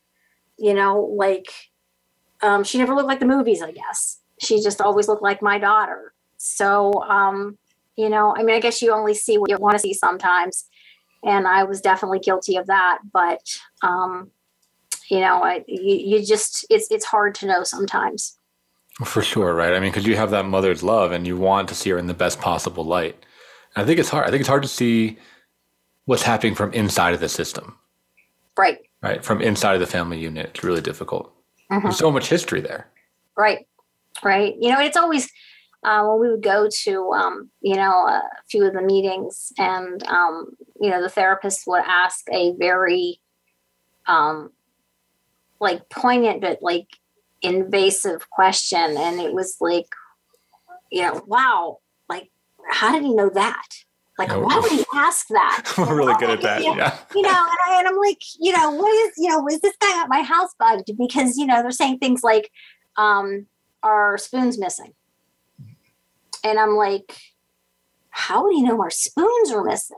[0.58, 1.50] you know, like
[2.42, 4.20] um, she never looked like the movies, I guess.
[4.40, 6.12] She just always looked like my daughter.
[6.36, 7.56] So, um,
[7.96, 10.66] you know, I mean, I guess you only see what you want to see sometimes.
[11.24, 12.98] And I was definitely guilty of that.
[13.12, 13.40] But,
[13.82, 14.30] um,
[15.08, 18.38] you know, I, you, you just, it's, it's hard to know sometimes.
[19.04, 19.72] For sure, right?
[19.72, 22.06] I mean, because you have that mother's love and you want to see her in
[22.06, 23.16] the best possible light.
[23.74, 24.26] And I think it's hard.
[24.26, 25.18] I think it's hard to see
[26.04, 27.78] what's happening from inside of the system.
[28.58, 28.78] Right.
[29.02, 29.24] Right.
[29.24, 30.50] From inside of the family unit.
[30.54, 31.32] It's really difficult.
[31.70, 31.84] Mm-hmm.
[31.84, 32.88] There's so much history there.
[33.36, 33.66] Right.
[34.22, 34.54] Right.
[34.60, 35.30] You know, it's always
[35.84, 40.02] uh, when we would go to, um, you know, a few of the meetings and,
[40.04, 43.20] um, you know, the therapist would ask a very,
[44.06, 44.50] um,
[45.60, 46.88] like poignant, but like
[47.42, 49.88] invasive question and it was like
[50.90, 51.78] you know wow
[52.08, 52.30] like
[52.70, 53.66] how did he know that
[54.18, 57.22] like yeah, why would he ask that we're really good at that you, yeah you
[57.22, 60.02] know and, I, and i'm like you know what is you know is this guy
[60.02, 62.50] at my house bugged because you know they're saying things like
[62.96, 63.46] um,
[63.82, 64.92] our spoons missing.
[66.44, 67.16] And I'm like,
[68.10, 69.96] how would he know our spoons are missing?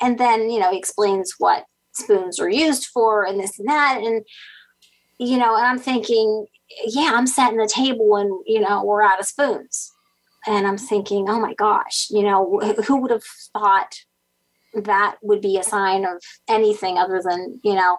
[0.00, 4.00] And then, you know, he explains what spoons are used for and this and that.
[4.02, 4.24] And,
[5.18, 6.46] you know, and I'm thinking,
[6.86, 9.92] yeah, I'm setting the table and, you know, we're out of spoons.
[10.46, 13.94] And I'm thinking, oh my gosh, you know, who would have thought
[14.74, 17.98] that would be a sign of anything other than, you know,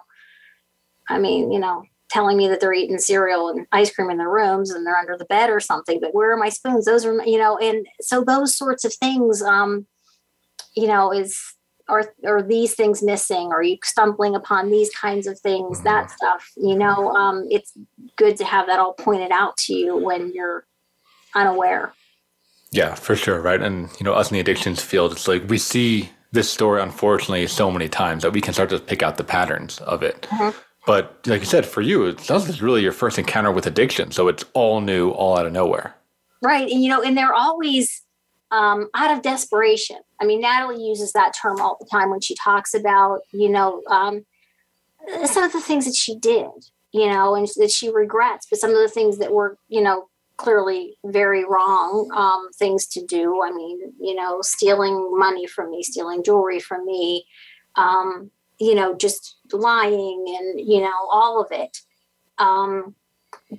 [1.08, 4.30] I mean, you know, telling me that they're eating cereal and ice cream in their
[4.30, 7.20] rooms and they're under the bed or something but where are my spoons those are
[7.26, 9.84] you know and so those sorts of things um
[10.76, 11.53] you know is
[11.88, 15.84] are are these things missing are you stumbling upon these kinds of things mm-hmm.
[15.84, 17.72] that stuff you know um it's
[18.16, 20.66] good to have that all pointed out to you when you're
[21.34, 21.92] unaware
[22.70, 25.58] yeah for sure right and you know us in the addictions field it's like we
[25.58, 29.24] see this story unfortunately so many times that we can start to pick out the
[29.24, 32.92] patterns of it mm-hmm but like you said, for you, it sounds like really your
[32.92, 34.10] first encounter with addiction.
[34.10, 35.94] So it's all new, all out of nowhere.
[36.42, 36.70] Right.
[36.70, 38.02] And, you know, and they're always
[38.50, 39.96] um, out of desperation.
[40.24, 43.82] I mean, Natalie uses that term all the time when she talks about, you know,
[43.88, 44.24] um,
[45.26, 46.48] some of the things that she did,
[46.92, 50.08] you know, and that she regrets, but some of the things that were, you know,
[50.38, 53.42] clearly very wrong um, things to do.
[53.42, 57.26] I mean, you know, stealing money from me, stealing jewelry from me,
[57.76, 61.82] um, you know, just lying and, you know, all of it.
[62.38, 62.94] Um,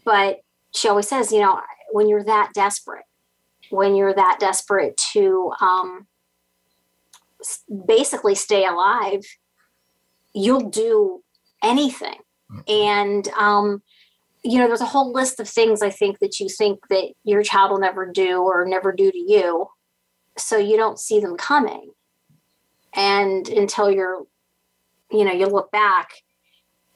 [0.04, 0.42] but
[0.74, 3.06] she always says, you know, when you're that desperate,
[3.70, 6.08] when you're that desperate to um,
[7.88, 9.22] basically stay alive,
[10.34, 11.24] you'll do
[11.64, 12.18] anything.
[12.52, 12.72] Mm-hmm.
[12.72, 13.82] And, um,
[14.44, 17.44] you know, there's a whole list of things I think that you think that your
[17.44, 19.68] child will never do or never do to you.
[20.38, 21.92] So you don't see them coming.
[22.94, 24.26] And until you're
[25.12, 26.10] you know you look back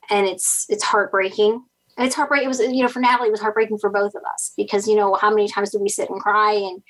[0.09, 1.63] and it's it's heartbreaking
[1.97, 4.23] and it's heartbreaking it was you know for natalie it was heartbreaking for both of
[4.33, 6.81] us because you know how many times did we sit and cry and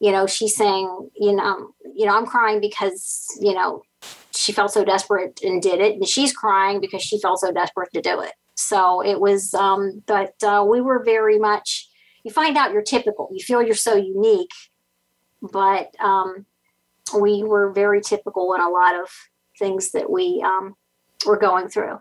[0.00, 3.82] you know she's saying you know you know i'm crying because you know
[4.34, 7.92] she felt so desperate and did it and she's crying because she felt so desperate
[7.92, 11.88] to do it so it was um but uh, we were very much
[12.24, 14.50] you find out you're typical you feel you're so unique
[15.42, 16.46] but um
[17.12, 19.08] we were very typical in a lot of
[19.58, 20.74] things that we um,
[21.26, 22.00] were going through.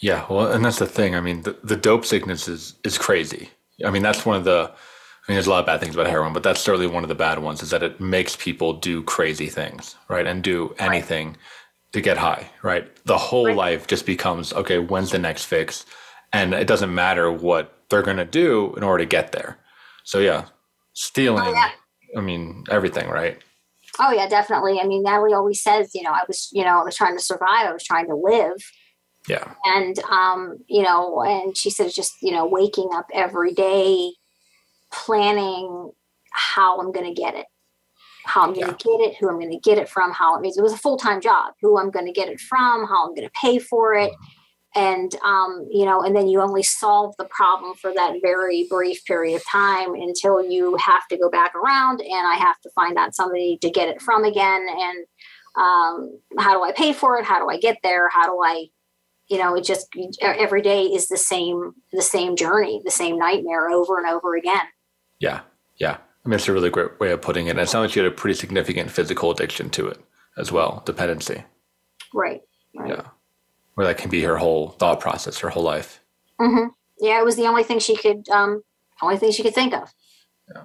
[0.00, 1.14] Yeah, well, and that's the thing.
[1.14, 3.50] I mean, the, the dope sickness is is crazy.
[3.84, 4.72] I mean, that's one of the.
[5.30, 7.08] I mean, there's a lot of bad things about heroin, but that's certainly one of
[7.08, 7.62] the bad ones.
[7.62, 11.36] Is that it makes people do crazy things, right, and do anything right.
[11.92, 12.90] to get high, right?
[13.04, 13.56] The whole right.
[13.56, 14.78] life just becomes okay.
[14.78, 15.84] When's the next fix?
[16.32, 19.58] And it doesn't matter what they're going to do in order to get there.
[20.04, 20.46] So yeah,
[20.94, 21.44] stealing.
[21.46, 21.70] Oh, yeah.
[22.16, 23.38] I mean, everything, right?
[24.00, 24.80] Oh yeah, definitely.
[24.80, 27.22] I mean, Natalie always says, you know, I was, you know, I was trying to
[27.22, 27.66] survive.
[27.66, 28.56] I was trying to live.
[29.28, 29.52] Yeah.
[29.64, 34.10] And um, you know, and she says just, you know, waking up every day,
[34.92, 35.90] planning
[36.32, 37.46] how I'm gonna get it,
[38.24, 38.98] how I'm gonna yeah.
[38.98, 41.20] get it, who I'm gonna get it from, how it means it was a full-time
[41.20, 44.12] job, who I'm gonna get it from, how I'm gonna pay for it.
[44.76, 49.04] And um, you know and then you only solve the problem for that very brief
[49.04, 52.96] period of time until you have to go back around and i have to find
[52.96, 55.06] out somebody to get it from again and
[55.56, 58.66] um, how do i pay for it how do i get there how do i
[59.30, 59.88] you know it just
[60.22, 64.66] every day is the same the same journey the same nightmare over and over again
[65.20, 65.40] yeah
[65.78, 67.96] yeah i mean it's a really great way of putting it and it sounds like
[67.96, 69.98] you had a pretty significant physical addiction to it
[70.36, 71.44] as well dependency
[72.12, 72.40] right,
[72.74, 72.88] right.
[72.88, 73.02] yeah
[73.80, 76.00] where that can be her whole thought process, her whole life.
[76.38, 76.68] Mm-hmm.
[77.00, 78.62] Yeah, it was the only thing she could, um,
[79.00, 79.94] only thing she could think of.
[80.54, 80.64] Yeah.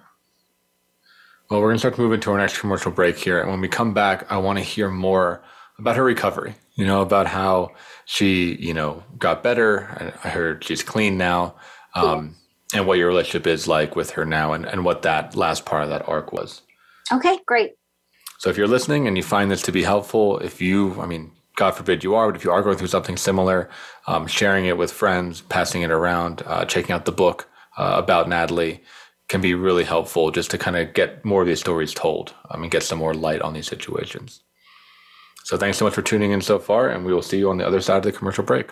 [1.49, 3.39] Well, we're going to start to move into our next commercial break here.
[3.39, 5.41] And when we come back, I want to hear more
[5.79, 7.71] about her recovery, you know, about how
[8.03, 10.13] she, you know, got better.
[10.25, 11.55] I heard she's clean now.
[11.93, 12.44] Um, yeah.
[12.75, 15.83] And what your relationship is like with her now and, and what that last part
[15.83, 16.61] of that arc was.
[17.11, 17.73] Okay, great.
[18.39, 21.31] So if you're listening and you find this to be helpful, if you, I mean,
[21.55, 23.69] God forbid you are, but if you are going through something similar,
[24.07, 28.27] um, sharing it with friends, passing it around, uh, checking out the book uh, about
[28.27, 28.83] Natalie
[29.29, 32.57] can be really helpful just to kind of get more of these stories told I
[32.57, 34.41] mean, get some more light on these situations.
[35.45, 37.57] So thanks so much for tuning in so far, and we will see you on
[37.57, 38.71] the other side of the commercial break.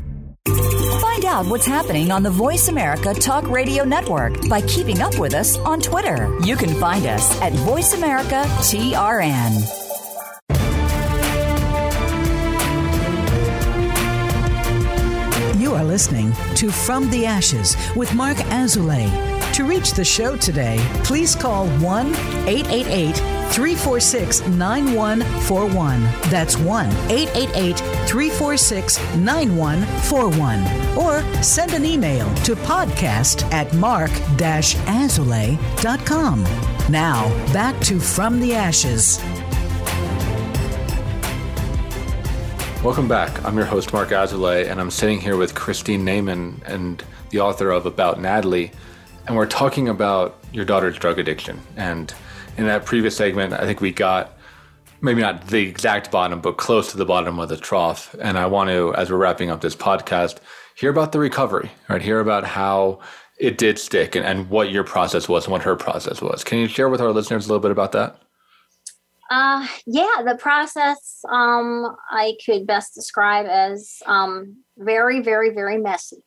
[0.47, 5.33] Find out what's happening on the Voice America Talk Radio Network by keeping up with
[5.33, 6.35] us on Twitter.
[6.43, 9.61] You can find us at Voice America TRN.
[15.59, 19.09] You are listening to From the Ashes with Marc Azoulay.
[19.53, 22.15] To reach the show today, please call 1
[22.47, 26.03] 888 346 9141.
[26.29, 27.77] That's 1 888
[28.07, 30.97] 346 9141.
[30.97, 34.09] Or send an email to podcast at mark
[34.89, 36.43] azulay.com.
[36.89, 39.19] Now, back to From the Ashes.
[42.81, 43.43] Welcome back.
[43.45, 47.69] I'm your host, Marc Azoulay, and I'm sitting here with Christine Naman and the author
[47.69, 48.71] of About Natalie.
[49.27, 51.59] And we're talking about your daughter's drug addiction.
[51.75, 52.13] And
[52.61, 54.37] in that previous segment, I think we got
[55.01, 58.15] maybe not the exact bottom, but close to the bottom of the trough.
[58.21, 60.37] And I want to, as we're wrapping up this podcast,
[60.75, 62.01] hear about the recovery, right?
[62.01, 62.99] Hear about how
[63.39, 66.43] it did stick and, and what your process was and what her process was.
[66.43, 68.17] Can you share with our listeners a little bit about that?
[69.31, 76.23] Uh, yeah, the process um, I could best describe as um, very, very, very messy.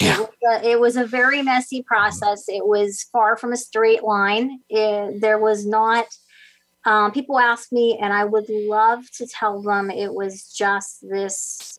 [0.00, 0.14] Yeah.
[0.14, 2.44] It, was a, it was a very messy process.
[2.48, 4.60] It was far from a straight line.
[4.68, 6.06] It, there was not,
[6.84, 11.78] um, people ask me, and I would love to tell them it was just this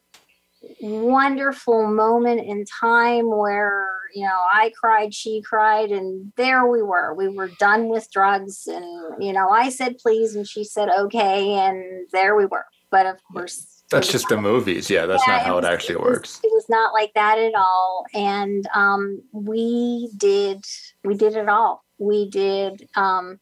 [0.82, 7.14] wonderful moment in time where you know i cried she cried and there we were
[7.14, 11.54] we were done with drugs and you know i said please and she said okay
[11.54, 14.90] and there we were but of course that's just the movies.
[14.90, 16.40] Yeah that's yeah, not how it, was, it actually it works.
[16.44, 18.06] it was not like that at all.
[18.14, 20.64] And um, we did
[21.04, 21.84] we did it all.
[21.98, 23.40] We did um,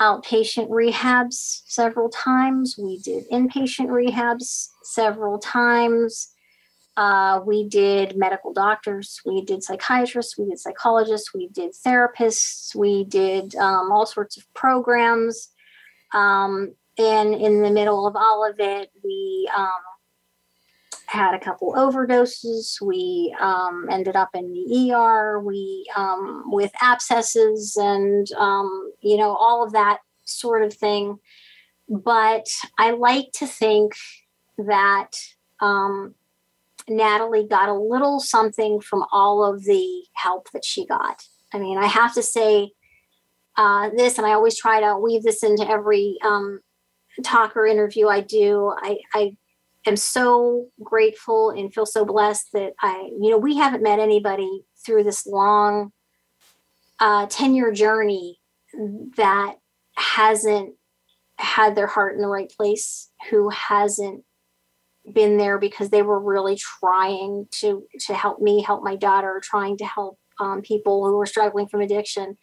[0.00, 2.76] outpatient rehabs several times.
[2.78, 6.30] We did inpatient rehabs several times.
[6.96, 13.02] Uh, we did medical doctors, we did psychiatrists, we did psychologists, we did therapists, we
[13.02, 15.48] did um, all sorts of programs.
[16.12, 19.70] Um, and in the middle of all of it, we um,
[21.06, 22.80] had a couple overdoses.
[22.80, 25.40] We um, ended up in the ER.
[25.40, 31.18] We um, with abscesses and um, you know all of that sort of thing.
[31.88, 32.46] But
[32.78, 33.94] I like to think
[34.58, 35.10] that
[35.60, 36.14] um,
[36.88, 41.22] Natalie got a little something from all of the help that she got.
[41.52, 42.72] I mean, I have to say
[43.56, 46.60] uh, this, and I always try to weave this into every um,
[47.22, 48.74] talk or interview I do.
[48.76, 49.36] I, I
[49.86, 54.64] am so grateful and feel so blessed that I, you know, we haven't met anybody
[54.84, 55.92] through this long
[57.00, 58.40] uh, 10 year journey
[59.16, 59.56] that
[59.96, 60.74] hasn't
[61.36, 64.24] had their heart in the right place, who hasn't
[65.12, 69.76] been there because they were really trying to to help me help my daughter trying
[69.76, 72.38] to help um, people who were struggling from addiction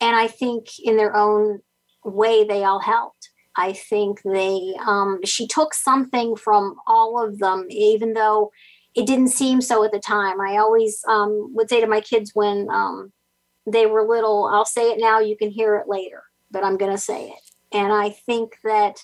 [0.00, 1.60] and i think in their own
[2.04, 7.66] way they all helped i think they um, she took something from all of them
[7.70, 8.50] even though
[8.96, 10.40] it didn't seem so at the time.
[10.40, 13.12] I always um, would say to my kids when um,
[13.66, 16.92] they were little i'll say it now you can hear it later but i'm going
[16.92, 17.50] to say it.
[17.72, 19.02] And i think that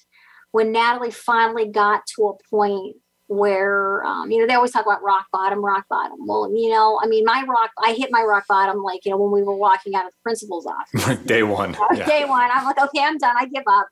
[0.52, 2.96] when Natalie finally got to a point
[3.36, 7.00] where um, you know they always talk about rock bottom rock bottom well you know
[7.02, 9.56] i mean my rock i hit my rock bottom like you know when we were
[9.56, 12.06] walking out of the principal's office day one yeah.
[12.06, 13.88] day one i'm like okay i'm done i give up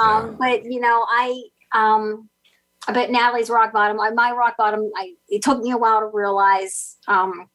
[0.00, 0.36] um, yeah.
[0.38, 1.42] but you know i
[1.74, 2.28] um,
[2.86, 6.96] but Natalie's rock bottom, my rock bottom, I, it took me a while to realize
[7.06, 7.48] um,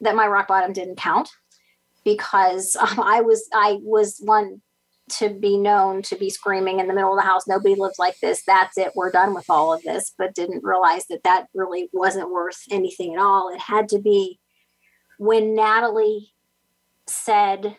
[0.00, 1.30] that my rock bottom didn't count
[2.04, 4.60] because um, I was I was one
[5.10, 8.18] to be known to be screaming in the middle of the house nobody lives like
[8.20, 11.88] this that's it we're done with all of this but didn't realize that that really
[11.92, 14.38] wasn't worth anything at all it had to be
[15.18, 16.32] when natalie
[17.06, 17.76] said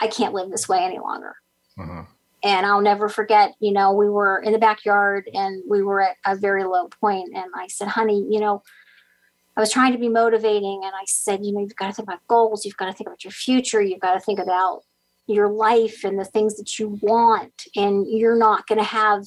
[0.00, 1.34] i can't live this way any longer
[1.78, 2.02] mm-hmm.
[2.42, 6.16] and i'll never forget you know we were in the backyard and we were at
[6.26, 8.62] a very low point and i said honey you know
[9.56, 12.08] I was trying to be motivating and I said, you know, you've got to think
[12.08, 14.82] about goals, you've got to think about your future, you've got to think about
[15.28, 19.24] your life and the things that you want and you're not going to have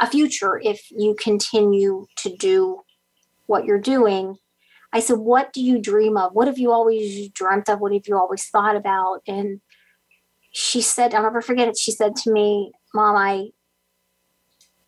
[0.00, 2.82] a future if you continue to do
[3.46, 4.36] what you're doing.
[4.92, 6.32] I said what do you dream of?
[6.32, 7.80] What have you always dreamt of?
[7.80, 9.20] What have you always thought about?
[9.26, 9.60] And
[10.54, 13.46] she said i'll never forget it she said to me mom i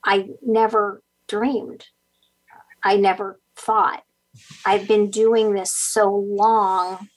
[0.04, 1.86] i never dreamed.
[2.82, 4.02] I never thought.
[4.66, 7.08] I've been doing this so long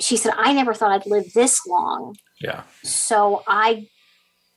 [0.00, 2.16] she said, I never thought I'd live this long.
[2.40, 2.62] Yeah.
[2.84, 3.88] So I,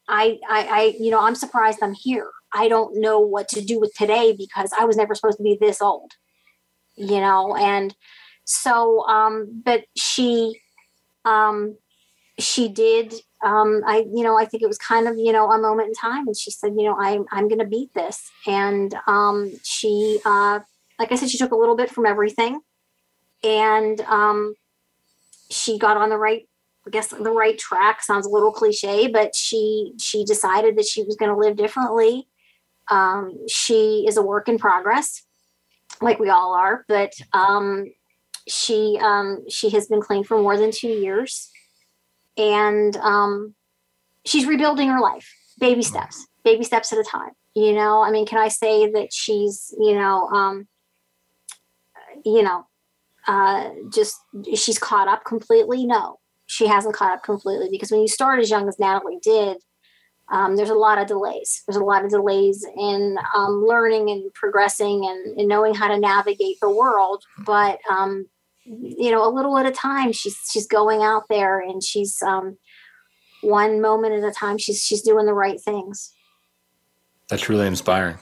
[0.08, 2.30] I, I, I, you know, I'm surprised I'm here.
[2.54, 5.58] I don't know what to do with today because I was never supposed to be
[5.60, 6.12] this old,
[6.96, 7.96] you know, and
[8.44, 10.60] so, um, but she,
[11.24, 11.78] um,
[12.38, 13.14] she did,
[13.44, 15.94] um, I, you know, I think it was kind of, you know, a moment in
[15.94, 16.28] time.
[16.28, 18.30] And she said, you know, I'm, I'm going to beat this.
[18.46, 20.60] And, um, she, uh,
[21.00, 22.60] like I said, she took a little bit from everything.
[23.44, 24.56] And, um,
[25.52, 26.48] she got on the right
[26.86, 31.04] I guess the right track sounds a little cliche, but she she decided that she
[31.04, 32.28] was going to live differently.
[32.90, 35.24] Um, she is a work in progress,
[36.02, 37.86] like we all are, but um,
[38.48, 41.52] she um, she has been clean for more than two years,
[42.36, 43.54] and um,
[44.26, 47.32] she's rebuilding her life, baby steps, baby steps at a time.
[47.54, 50.68] You know, I mean, can I say that she's you know um,
[52.26, 52.66] you know
[53.32, 54.20] uh, just
[54.56, 55.86] she's caught up completely.
[55.86, 59.56] No, she hasn't caught up completely because when you start as young as Natalie did,
[60.30, 61.64] um, there's a lot of delays.
[61.66, 65.98] There's a lot of delays in um, learning and progressing and, and, knowing how to
[65.98, 67.24] navigate the world.
[67.46, 68.28] But um,
[68.66, 72.58] you know, a little at a time, she's she's going out there and she's um,
[73.44, 74.58] one moment at a time.
[74.58, 76.12] She's she's doing the right things.
[77.30, 78.18] That's really inspiring.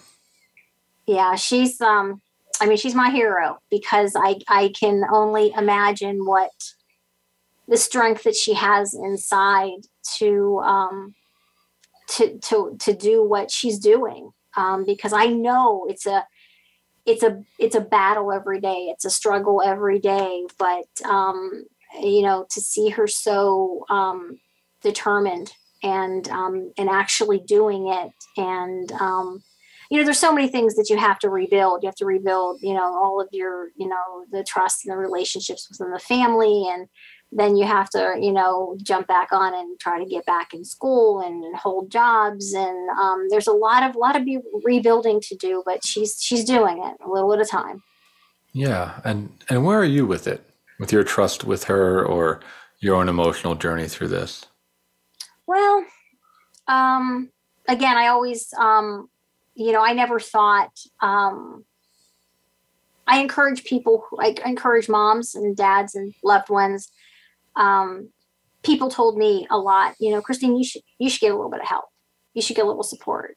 [1.07, 2.21] Yeah, she's um
[2.61, 6.51] I mean, she's my hero because I, I can only imagine what
[7.67, 9.85] the strength that she has inside
[10.17, 11.15] to um,
[12.09, 14.31] to to to do what she's doing.
[14.57, 16.25] Um, because I know it's a
[17.05, 18.89] it's a it's a battle every day.
[18.91, 20.45] It's a struggle every day.
[20.57, 21.65] But um,
[21.99, 24.39] you know, to see her so um,
[24.81, 25.53] determined
[25.83, 29.43] and um, and actually doing it and um,
[29.89, 31.81] you know there's so many things that you have to rebuild.
[31.81, 34.97] You have to rebuild you know all of your you know the trust and the
[34.97, 36.67] relationships within the family.
[36.71, 36.87] And
[37.31, 40.63] then you have to you know jump back on and try to get back in
[40.63, 42.53] school and hold jobs.
[42.53, 46.45] And um, there's a lot of lot of be rebuilding to do but she's she's
[46.45, 47.81] doing it a little at a time.
[48.53, 48.99] Yeah.
[49.03, 50.43] And and where are you with it?
[50.79, 52.41] With your trust with her or
[52.79, 54.45] your own emotional journey through this?
[55.47, 55.83] Well
[56.67, 57.31] um
[57.67, 59.09] again i always um
[59.59, 61.65] you know, I never thought, um,
[63.05, 66.89] I encourage people, I encourage moms and dads and loved ones.
[67.57, 68.09] Um,
[68.63, 71.51] people told me a lot, you know, Christine, you should, you should get a little
[71.51, 71.85] bit of help.
[72.33, 73.35] You should get a little support.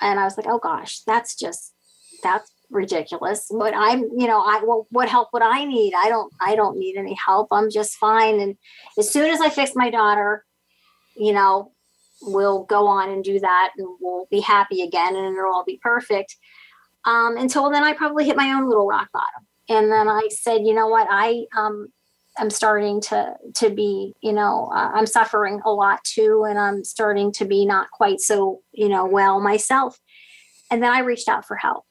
[0.00, 1.74] And I was like, oh gosh, that's just,
[2.22, 3.50] that's ridiculous.
[3.50, 5.94] But I'm, you know, I, well, what help would I need?
[5.96, 7.48] I don't, I don't need any help.
[7.50, 8.38] I'm just fine.
[8.38, 8.56] And
[8.96, 10.44] as soon as I fixed my daughter,
[11.16, 11.72] you know,
[12.26, 15.78] we'll go on and do that and we'll be happy again and it'll all be
[15.82, 16.36] perfect.
[17.04, 19.46] Um, until then, I probably hit my own little rock bottom.
[19.68, 21.88] And then I said, you know what, I um,
[22.38, 26.84] am starting to to be, you know, uh, I'm suffering a lot too, and I'm
[26.84, 29.98] starting to be not quite so, you know, well myself.
[30.70, 31.84] And then I reached out for help,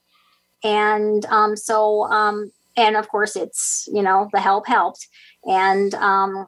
[0.63, 5.07] and um, so um, and of course, it's you know the help helped,
[5.45, 6.47] and um,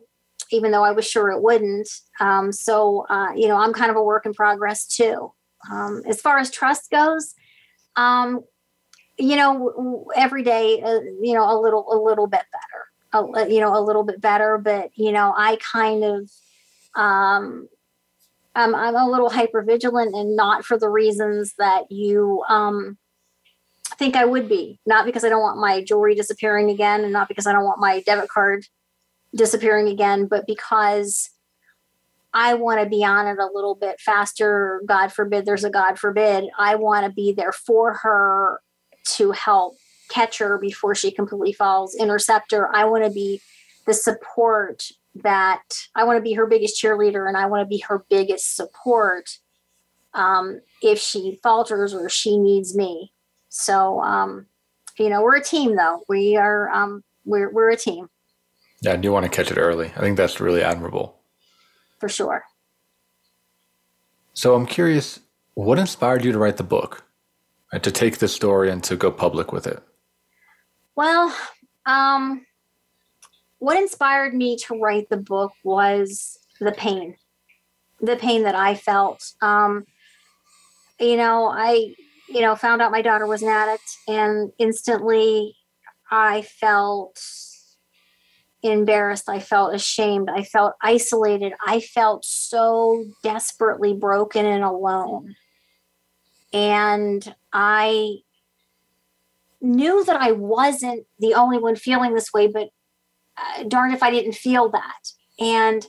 [0.52, 1.89] even though I was sure it wouldn't.
[2.20, 5.32] Um, so, uh, you know, I'm kind of a work in progress too.
[5.72, 7.34] Um, as far as trust goes,
[7.96, 8.41] um,
[9.18, 13.62] you know, every day, uh, you know, a little, a little bit better, a, you
[13.62, 14.58] know, a little bit better.
[14.58, 16.30] But you know, I kind of,
[16.96, 17.68] um,
[18.56, 22.98] I'm, I'm a little hyper vigilant, and not for the reasons that you um,
[23.98, 24.80] think I would be.
[24.86, 27.80] Not because I don't want my jewelry disappearing again, and not because I don't want
[27.80, 28.66] my debit card
[29.36, 31.29] disappearing again, but because
[32.36, 34.81] I want to be on it a little bit faster.
[34.86, 36.43] God forbid there's a God forbid.
[36.59, 38.59] I want to be there for her
[39.15, 39.77] to help
[40.09, 42.73] catch her before she completely falls, intercept her.
[42.75, 43.41] I want to be
[43.88, 44.89] the support
[45.23, 45.63] that
[45.95, 49.39] I want to be her biggest cheerleader and I want to be her biggest support
[50.13, 53.13] um, if she falters or she needs me.
[53.47, 54.47] So, um,
[54.99, 56.03] you know, we're a team though.
[56.09, 58.09] We are, um, we're, we're a team.
[58.86, 58.93] Yeah.
[58.93, 59.91] And you want to catch it early.
[59.95, 61.17] I think that's really admirable.
[61.99, 62.43] For sure.
[64.33, 65.21] So I'm curious,
[65.55, 67.05] what inspired you to write the book,
[67.71, 69.81] and to take this story and to go public with it?
[70.95, 71.36] Well,
[71.86, 72.45] um,
[73.59, 77.15] what inspired me to write the book was the pain,
[77.99, 79.33] the pain that I felt.
[79.41, 79.86] Um,
[80.99, 81.95] you know, I,
[82.29, 85.55] you know, found out my daughter was an addict, and instantly
[86.11, 87.19] I felt
[88.72, 89.30] embarrassed.
[89.30, 90.30] I felt ashamed.
[90.30, 91.53] I felt isolated.
[91.66, 95.36] I felt so desperately broken and alone.
[96.53, 98.18] And I
[99.61, 102.70] knew that I wasn't the only one feeling this way, but
[103.38, 105.11] uh, darn if I didn't feel that.
[105.39, 105.86] And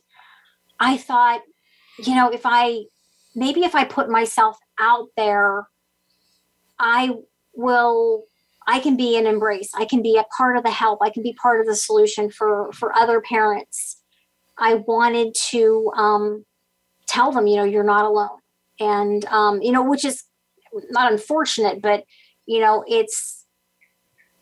[0.80, 1.42] I thought,
[1.98, 2.84] you know, if I
[3.34, 5.68] maybe if I put myself out there,
[6.78, 7.12] I
[7.54, 8.24] will
[8.66, 9.70] I can be an embrace.
[9.76, 11.00] I can be a part of the help.
[11.02, 14.02] I can be part of the solution for for other parents.
[14.58, 16.44] I wanted to um,
[17.06, 18.38] tell them, you know, you're not alone,
[18.80, 20.24] and um, you know, which is
[20.90, 22.04] not unfortunate, but
[22.46, 23.44] you know, it's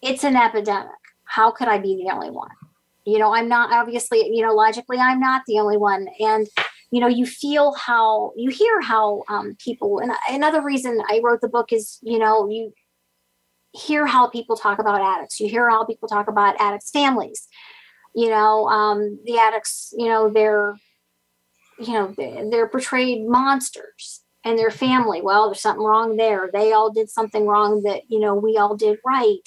[0.02, 0.92] it's an epidemic.
[1.24, 2.50] How could I be the only one?
[3.04, 6.46] You know, I'm not obviously, you know, logically, I'm not the only one, and
[6.90, 9.98] you know, you feel how you hear how um, people.
[9.98, 12.72] And another reason I wrote the book is, you know, you
[13.74, 15.40] hear how people talk about addicts.
[15.40, 17.48] You hear how people talk about addicts' families.
[18.14, 20.76] You know, um, the addicts, you know, they're,
[21.78, 22.14] you know,
[22.50, 25.20] they're portrayed monsters and their family.
[25.20, 26.48] Well, there's something wrong there.
[26.52, 29.40] They all did something wrong that, you know, we all did right.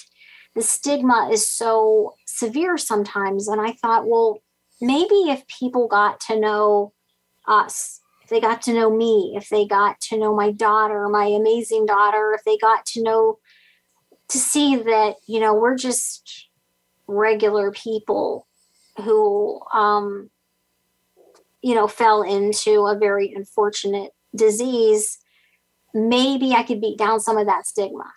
[0.54, 3.48] The stigma is so severe sometimes.
[3.48, 4.42] And I thought, well,
[4.80, 6.92] maybe if people got to know
[7.46, 11.24] us, if they got to know me, if they got to know my daughter, my
[11.24, 13.38] amazing daughter, if they got to know
[14.28, 16.48] to see that you know we're just
[17.06, 18.46] regular people
[18.98, 20.30] who um,
[21.62, 25.18] you know fell into a very unfortunate disease.
[25.94, 28.12] Maybe i could beat down some of that stigma.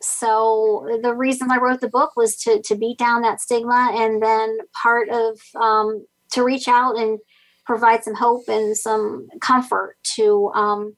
[0.00, 4.22] So the reason i wrote the book was to to beat down that stigma and
[4.22, 7.18] then part of um, to reach out and
[7.66, 10.96] provide some hope and some comfort to um,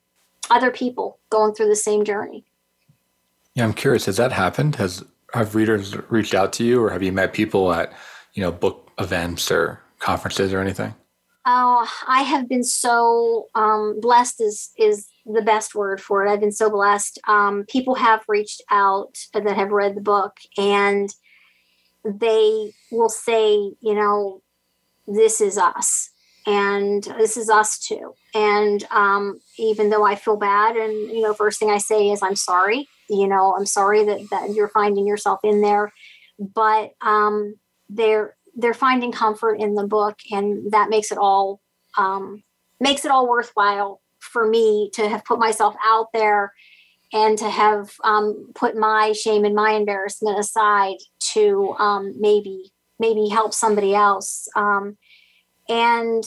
[0.51, 2.45] other people going through the same journey
[3.55, 4.07] yeah, I'm curious.
[4.07, 4.77] Has that happened?
[4.77, 7.93] Has have readers reached out to you, or have you met people at
[8.35, 10.95] you know book events or conferences or anything?
[11.47, 14.41] Oh, I have been so um, blessed.
[14.41, 16.31] Is is the best word for it?
[16.31, 17.19] I've been so blessed.
[17.27, 21.13] Um, people have reached out that have read the book, and
[22.05, 24.43] they will say, you know,
[25.09, 26.11] this is us,
[26.47, 28.15] and this is us too.
[28.33, 32.23] And um, even though I feel bad, and you know, first thing I say is
[32.23, 35.93] I'm sorry you know i'm sorry that, that you're finding yourself in there
[36.39, 37.55] but um,
[37.89, 41.61] they're they're finding comfort in the book and that makes it all
[41.99, 42.43] um,
[42.81, 46.53] makes it all worthwhile for me to have put myself out there
[47.13, 50.97] and to have um, put my shame and my embarrassment aside
[51.33, 54.97] to um, maybe maybe help somebody else um,
[55.69, 56.25] and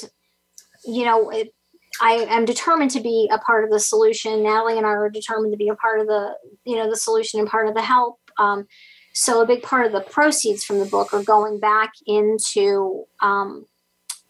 [0.86, 1.54] you know it,
[2.02, 4.44] I am determined to be a part of the solution.
[4.44, 6.34] Natalie and I are determined to be a part of the,
[6.66, 8.20] you know, the solution and part of the help.
[8.38, 8.68] Um,
[9.14, 13.66] so a big part of the proceeds from the book are going back into, um,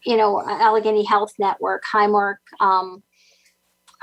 [0.06, 3.02] you know, Allegheny Health Network, Highmark um,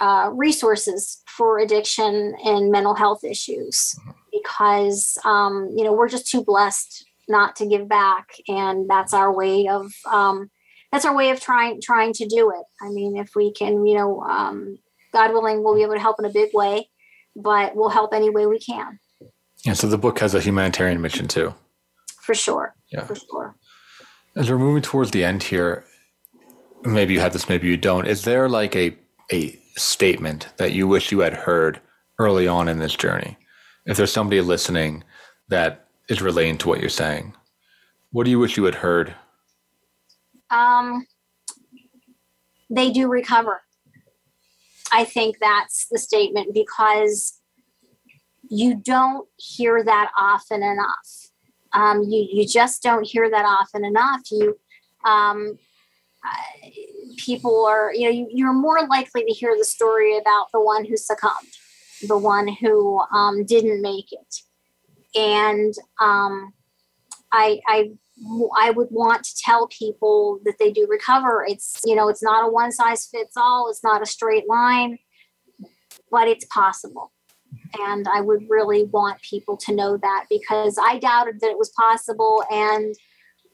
[0.00, 3.94] uh, resources for addiction and mental health issues,
[4.32, 9.30] because um, you know we're just too blessed not to give back, and that's our
[9.30, 10.50] way of um,
[10.92, 12.64] that's our way of trying trying to do it.
[12.82, 14.78] I mean, if we can, you know, um,
[15.12, 16.88] God willing, we'll be able to help in a big way,
[17.36, 18.98] but we'll help any way we can.
[19.64, 19.74] Yeah.
[19.74, 21.54] So the book has a humanitarian mission too.
[22.22, 22.74] For sure.
[22.90, 23.04] Yeah.
[23.04, 23.56] For sure.
[24.36, 25.84] As we're moving towards the end here,
[26.84, 28.06] maybe you have this, maybe you don't.
[28.06, 28.96] Is there like a
[29.32, 31.80] a statement that you wish you had heard
[32.18, 33.36] early on in this journey?
[33.86, 35.04] If there's somebody listening
[35.48, 37.34] that is relating to what you're saying,
[38.12, 39.14] what do you wish you had heard
[40.50, 41.06] um,
[42.68, 43.62] they do recover.
[44.92, 47.40] I think that's the statement because
[48.48, 51.30] you don't hear that often enough.
[51.72, 54.22] Um, you you just don't hear that often enough.
[54.30, 54.58] You,
[55.04, 55.56] um,
[56.24, 56.68] uh,
[57.16, 60.84] people are, you know, you, are more likely to hear the story about the one
[60.84, 61.48] who succumbed,
[62.08, 64.36] the one who um, didn't make it.
[65.14, 66.52] And um,
[67.32, 67.92] I, I,
[68.58, 71.44] I would want to tell people that they do recover.
[71.48, 74.98] It's, you know, it's not a one size fits all, it's not a straight line,
[76.10, 77.12] but it's possible.
[77.78, 81.70] And I would really want people to know that because I doubted that it was
[81.70, 82.44] possible.
[82.50, 82.94] And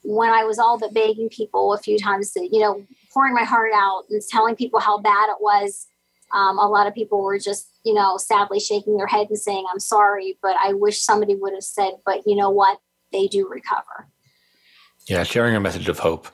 [0.03, 3.45] when I was all but begging people a few times that, you know, pouring my
[3.45, 5.87] heart out and telling people how bad it was,
[6.35, 9.65] um, a lot of people were just, you know, sadly shaking their head and saying,
[9.73, 12.81] I'm sorry, but I wish somebody would have said, but you know what?
[13.13, 14.09] They do recover.
[15.09, 16.29] Yeah, sharing a message of hope,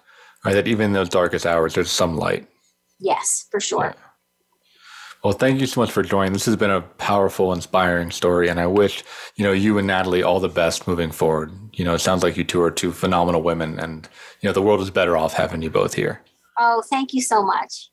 [0.44, 0.54] right?
[0.54, 2.48] That even in those darkest hours, there's some light.
[2.98, 3.94] Yes, for sure.
[3.94, 4.08] Yeah.
[5.22, 6.32] Well, thank you so much for joining.
[6.32, 9.04] This has been a powerful, inspiring story, and I wish
[9.36, 11.52] you know you and Natalie all the best moving forward.
[11.74, 14.08] You know, it sounds like you two are two phenomenal women, and
[14.40, 16.22] you know the world is better off having you both here.
[16.58, 17.88] Oh, thank you so much.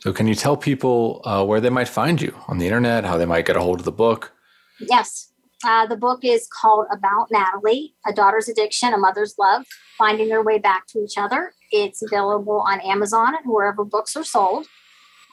[0.00, 3.18] So, can you tell people uh, where they might find you on the internet, how
[3.18, 4.32] they might get a hold of the book?
[4.80, 5.32] Yes,
[5.64, 9.64] uh, the book is called About Natalie: A Daughter's Addiction, A Mother's Love,
[9.98, 11.52] Finding Their Way Back to Each Other.
[11.70, 14.66] It's available on Amazon and wherever books are sold.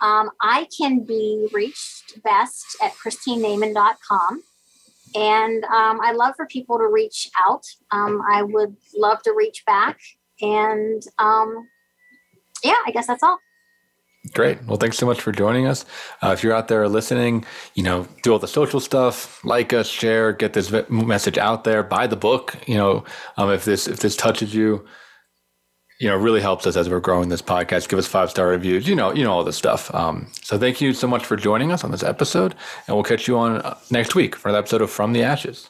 [0.02, 4.44] Um, I can be reached best at christinenaman.com.
[5.14, 7.64] And um, I love for people to reach out.
[7.92, 10.00] Um, I would love to reach back.
[10.42, 11.68] And um,
[12.64, 13.38] yeah, I guess that's all.
[14.34, 14.64] Great.
[14.66, 15.84] Well, thanks so much for joining us.
[16.22, 17.44] Uh, if you're out there listening,
[17.74, 21.82] you know, do all the social stuff, like us, share, get this message out there,
[21.82, 22.56] buy the book.
[22.68, 23.04] You know,
[23.38, 24.86] um, if this if this touches you,
[26.00, 27.90] you know, really helps us as we're growing this podcast.
[27.90, 28.88] Give us five star reviews.
[28.88, 29.94] You know, you know all this stuff.
[29.94, 32.54] Um, so thank you so much for joining us on this episode,
[32.88, 35.68] and we'll catch you on uh, next week for another episode of From the Ashes.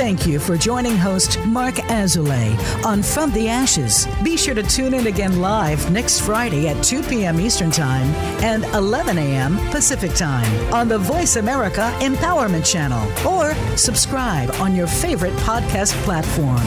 [0.00, 4.08] Thank you for joining host Marc Azoulay on From the Ashes.
[4.24, 7.38] Be sure to tune in again live next Friday at 2 p.m.
[7.38, 8.06] Eastern Time
[8.42, 9.58] and 11 a.m.
[9.68, 16.64] Pacific Time on the Voice America Empowerment Channel or subscribe on your favorite podcast platform.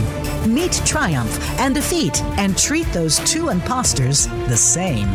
[0.54, 5.08] Meet triumph and defeat and treat those two imposters the same.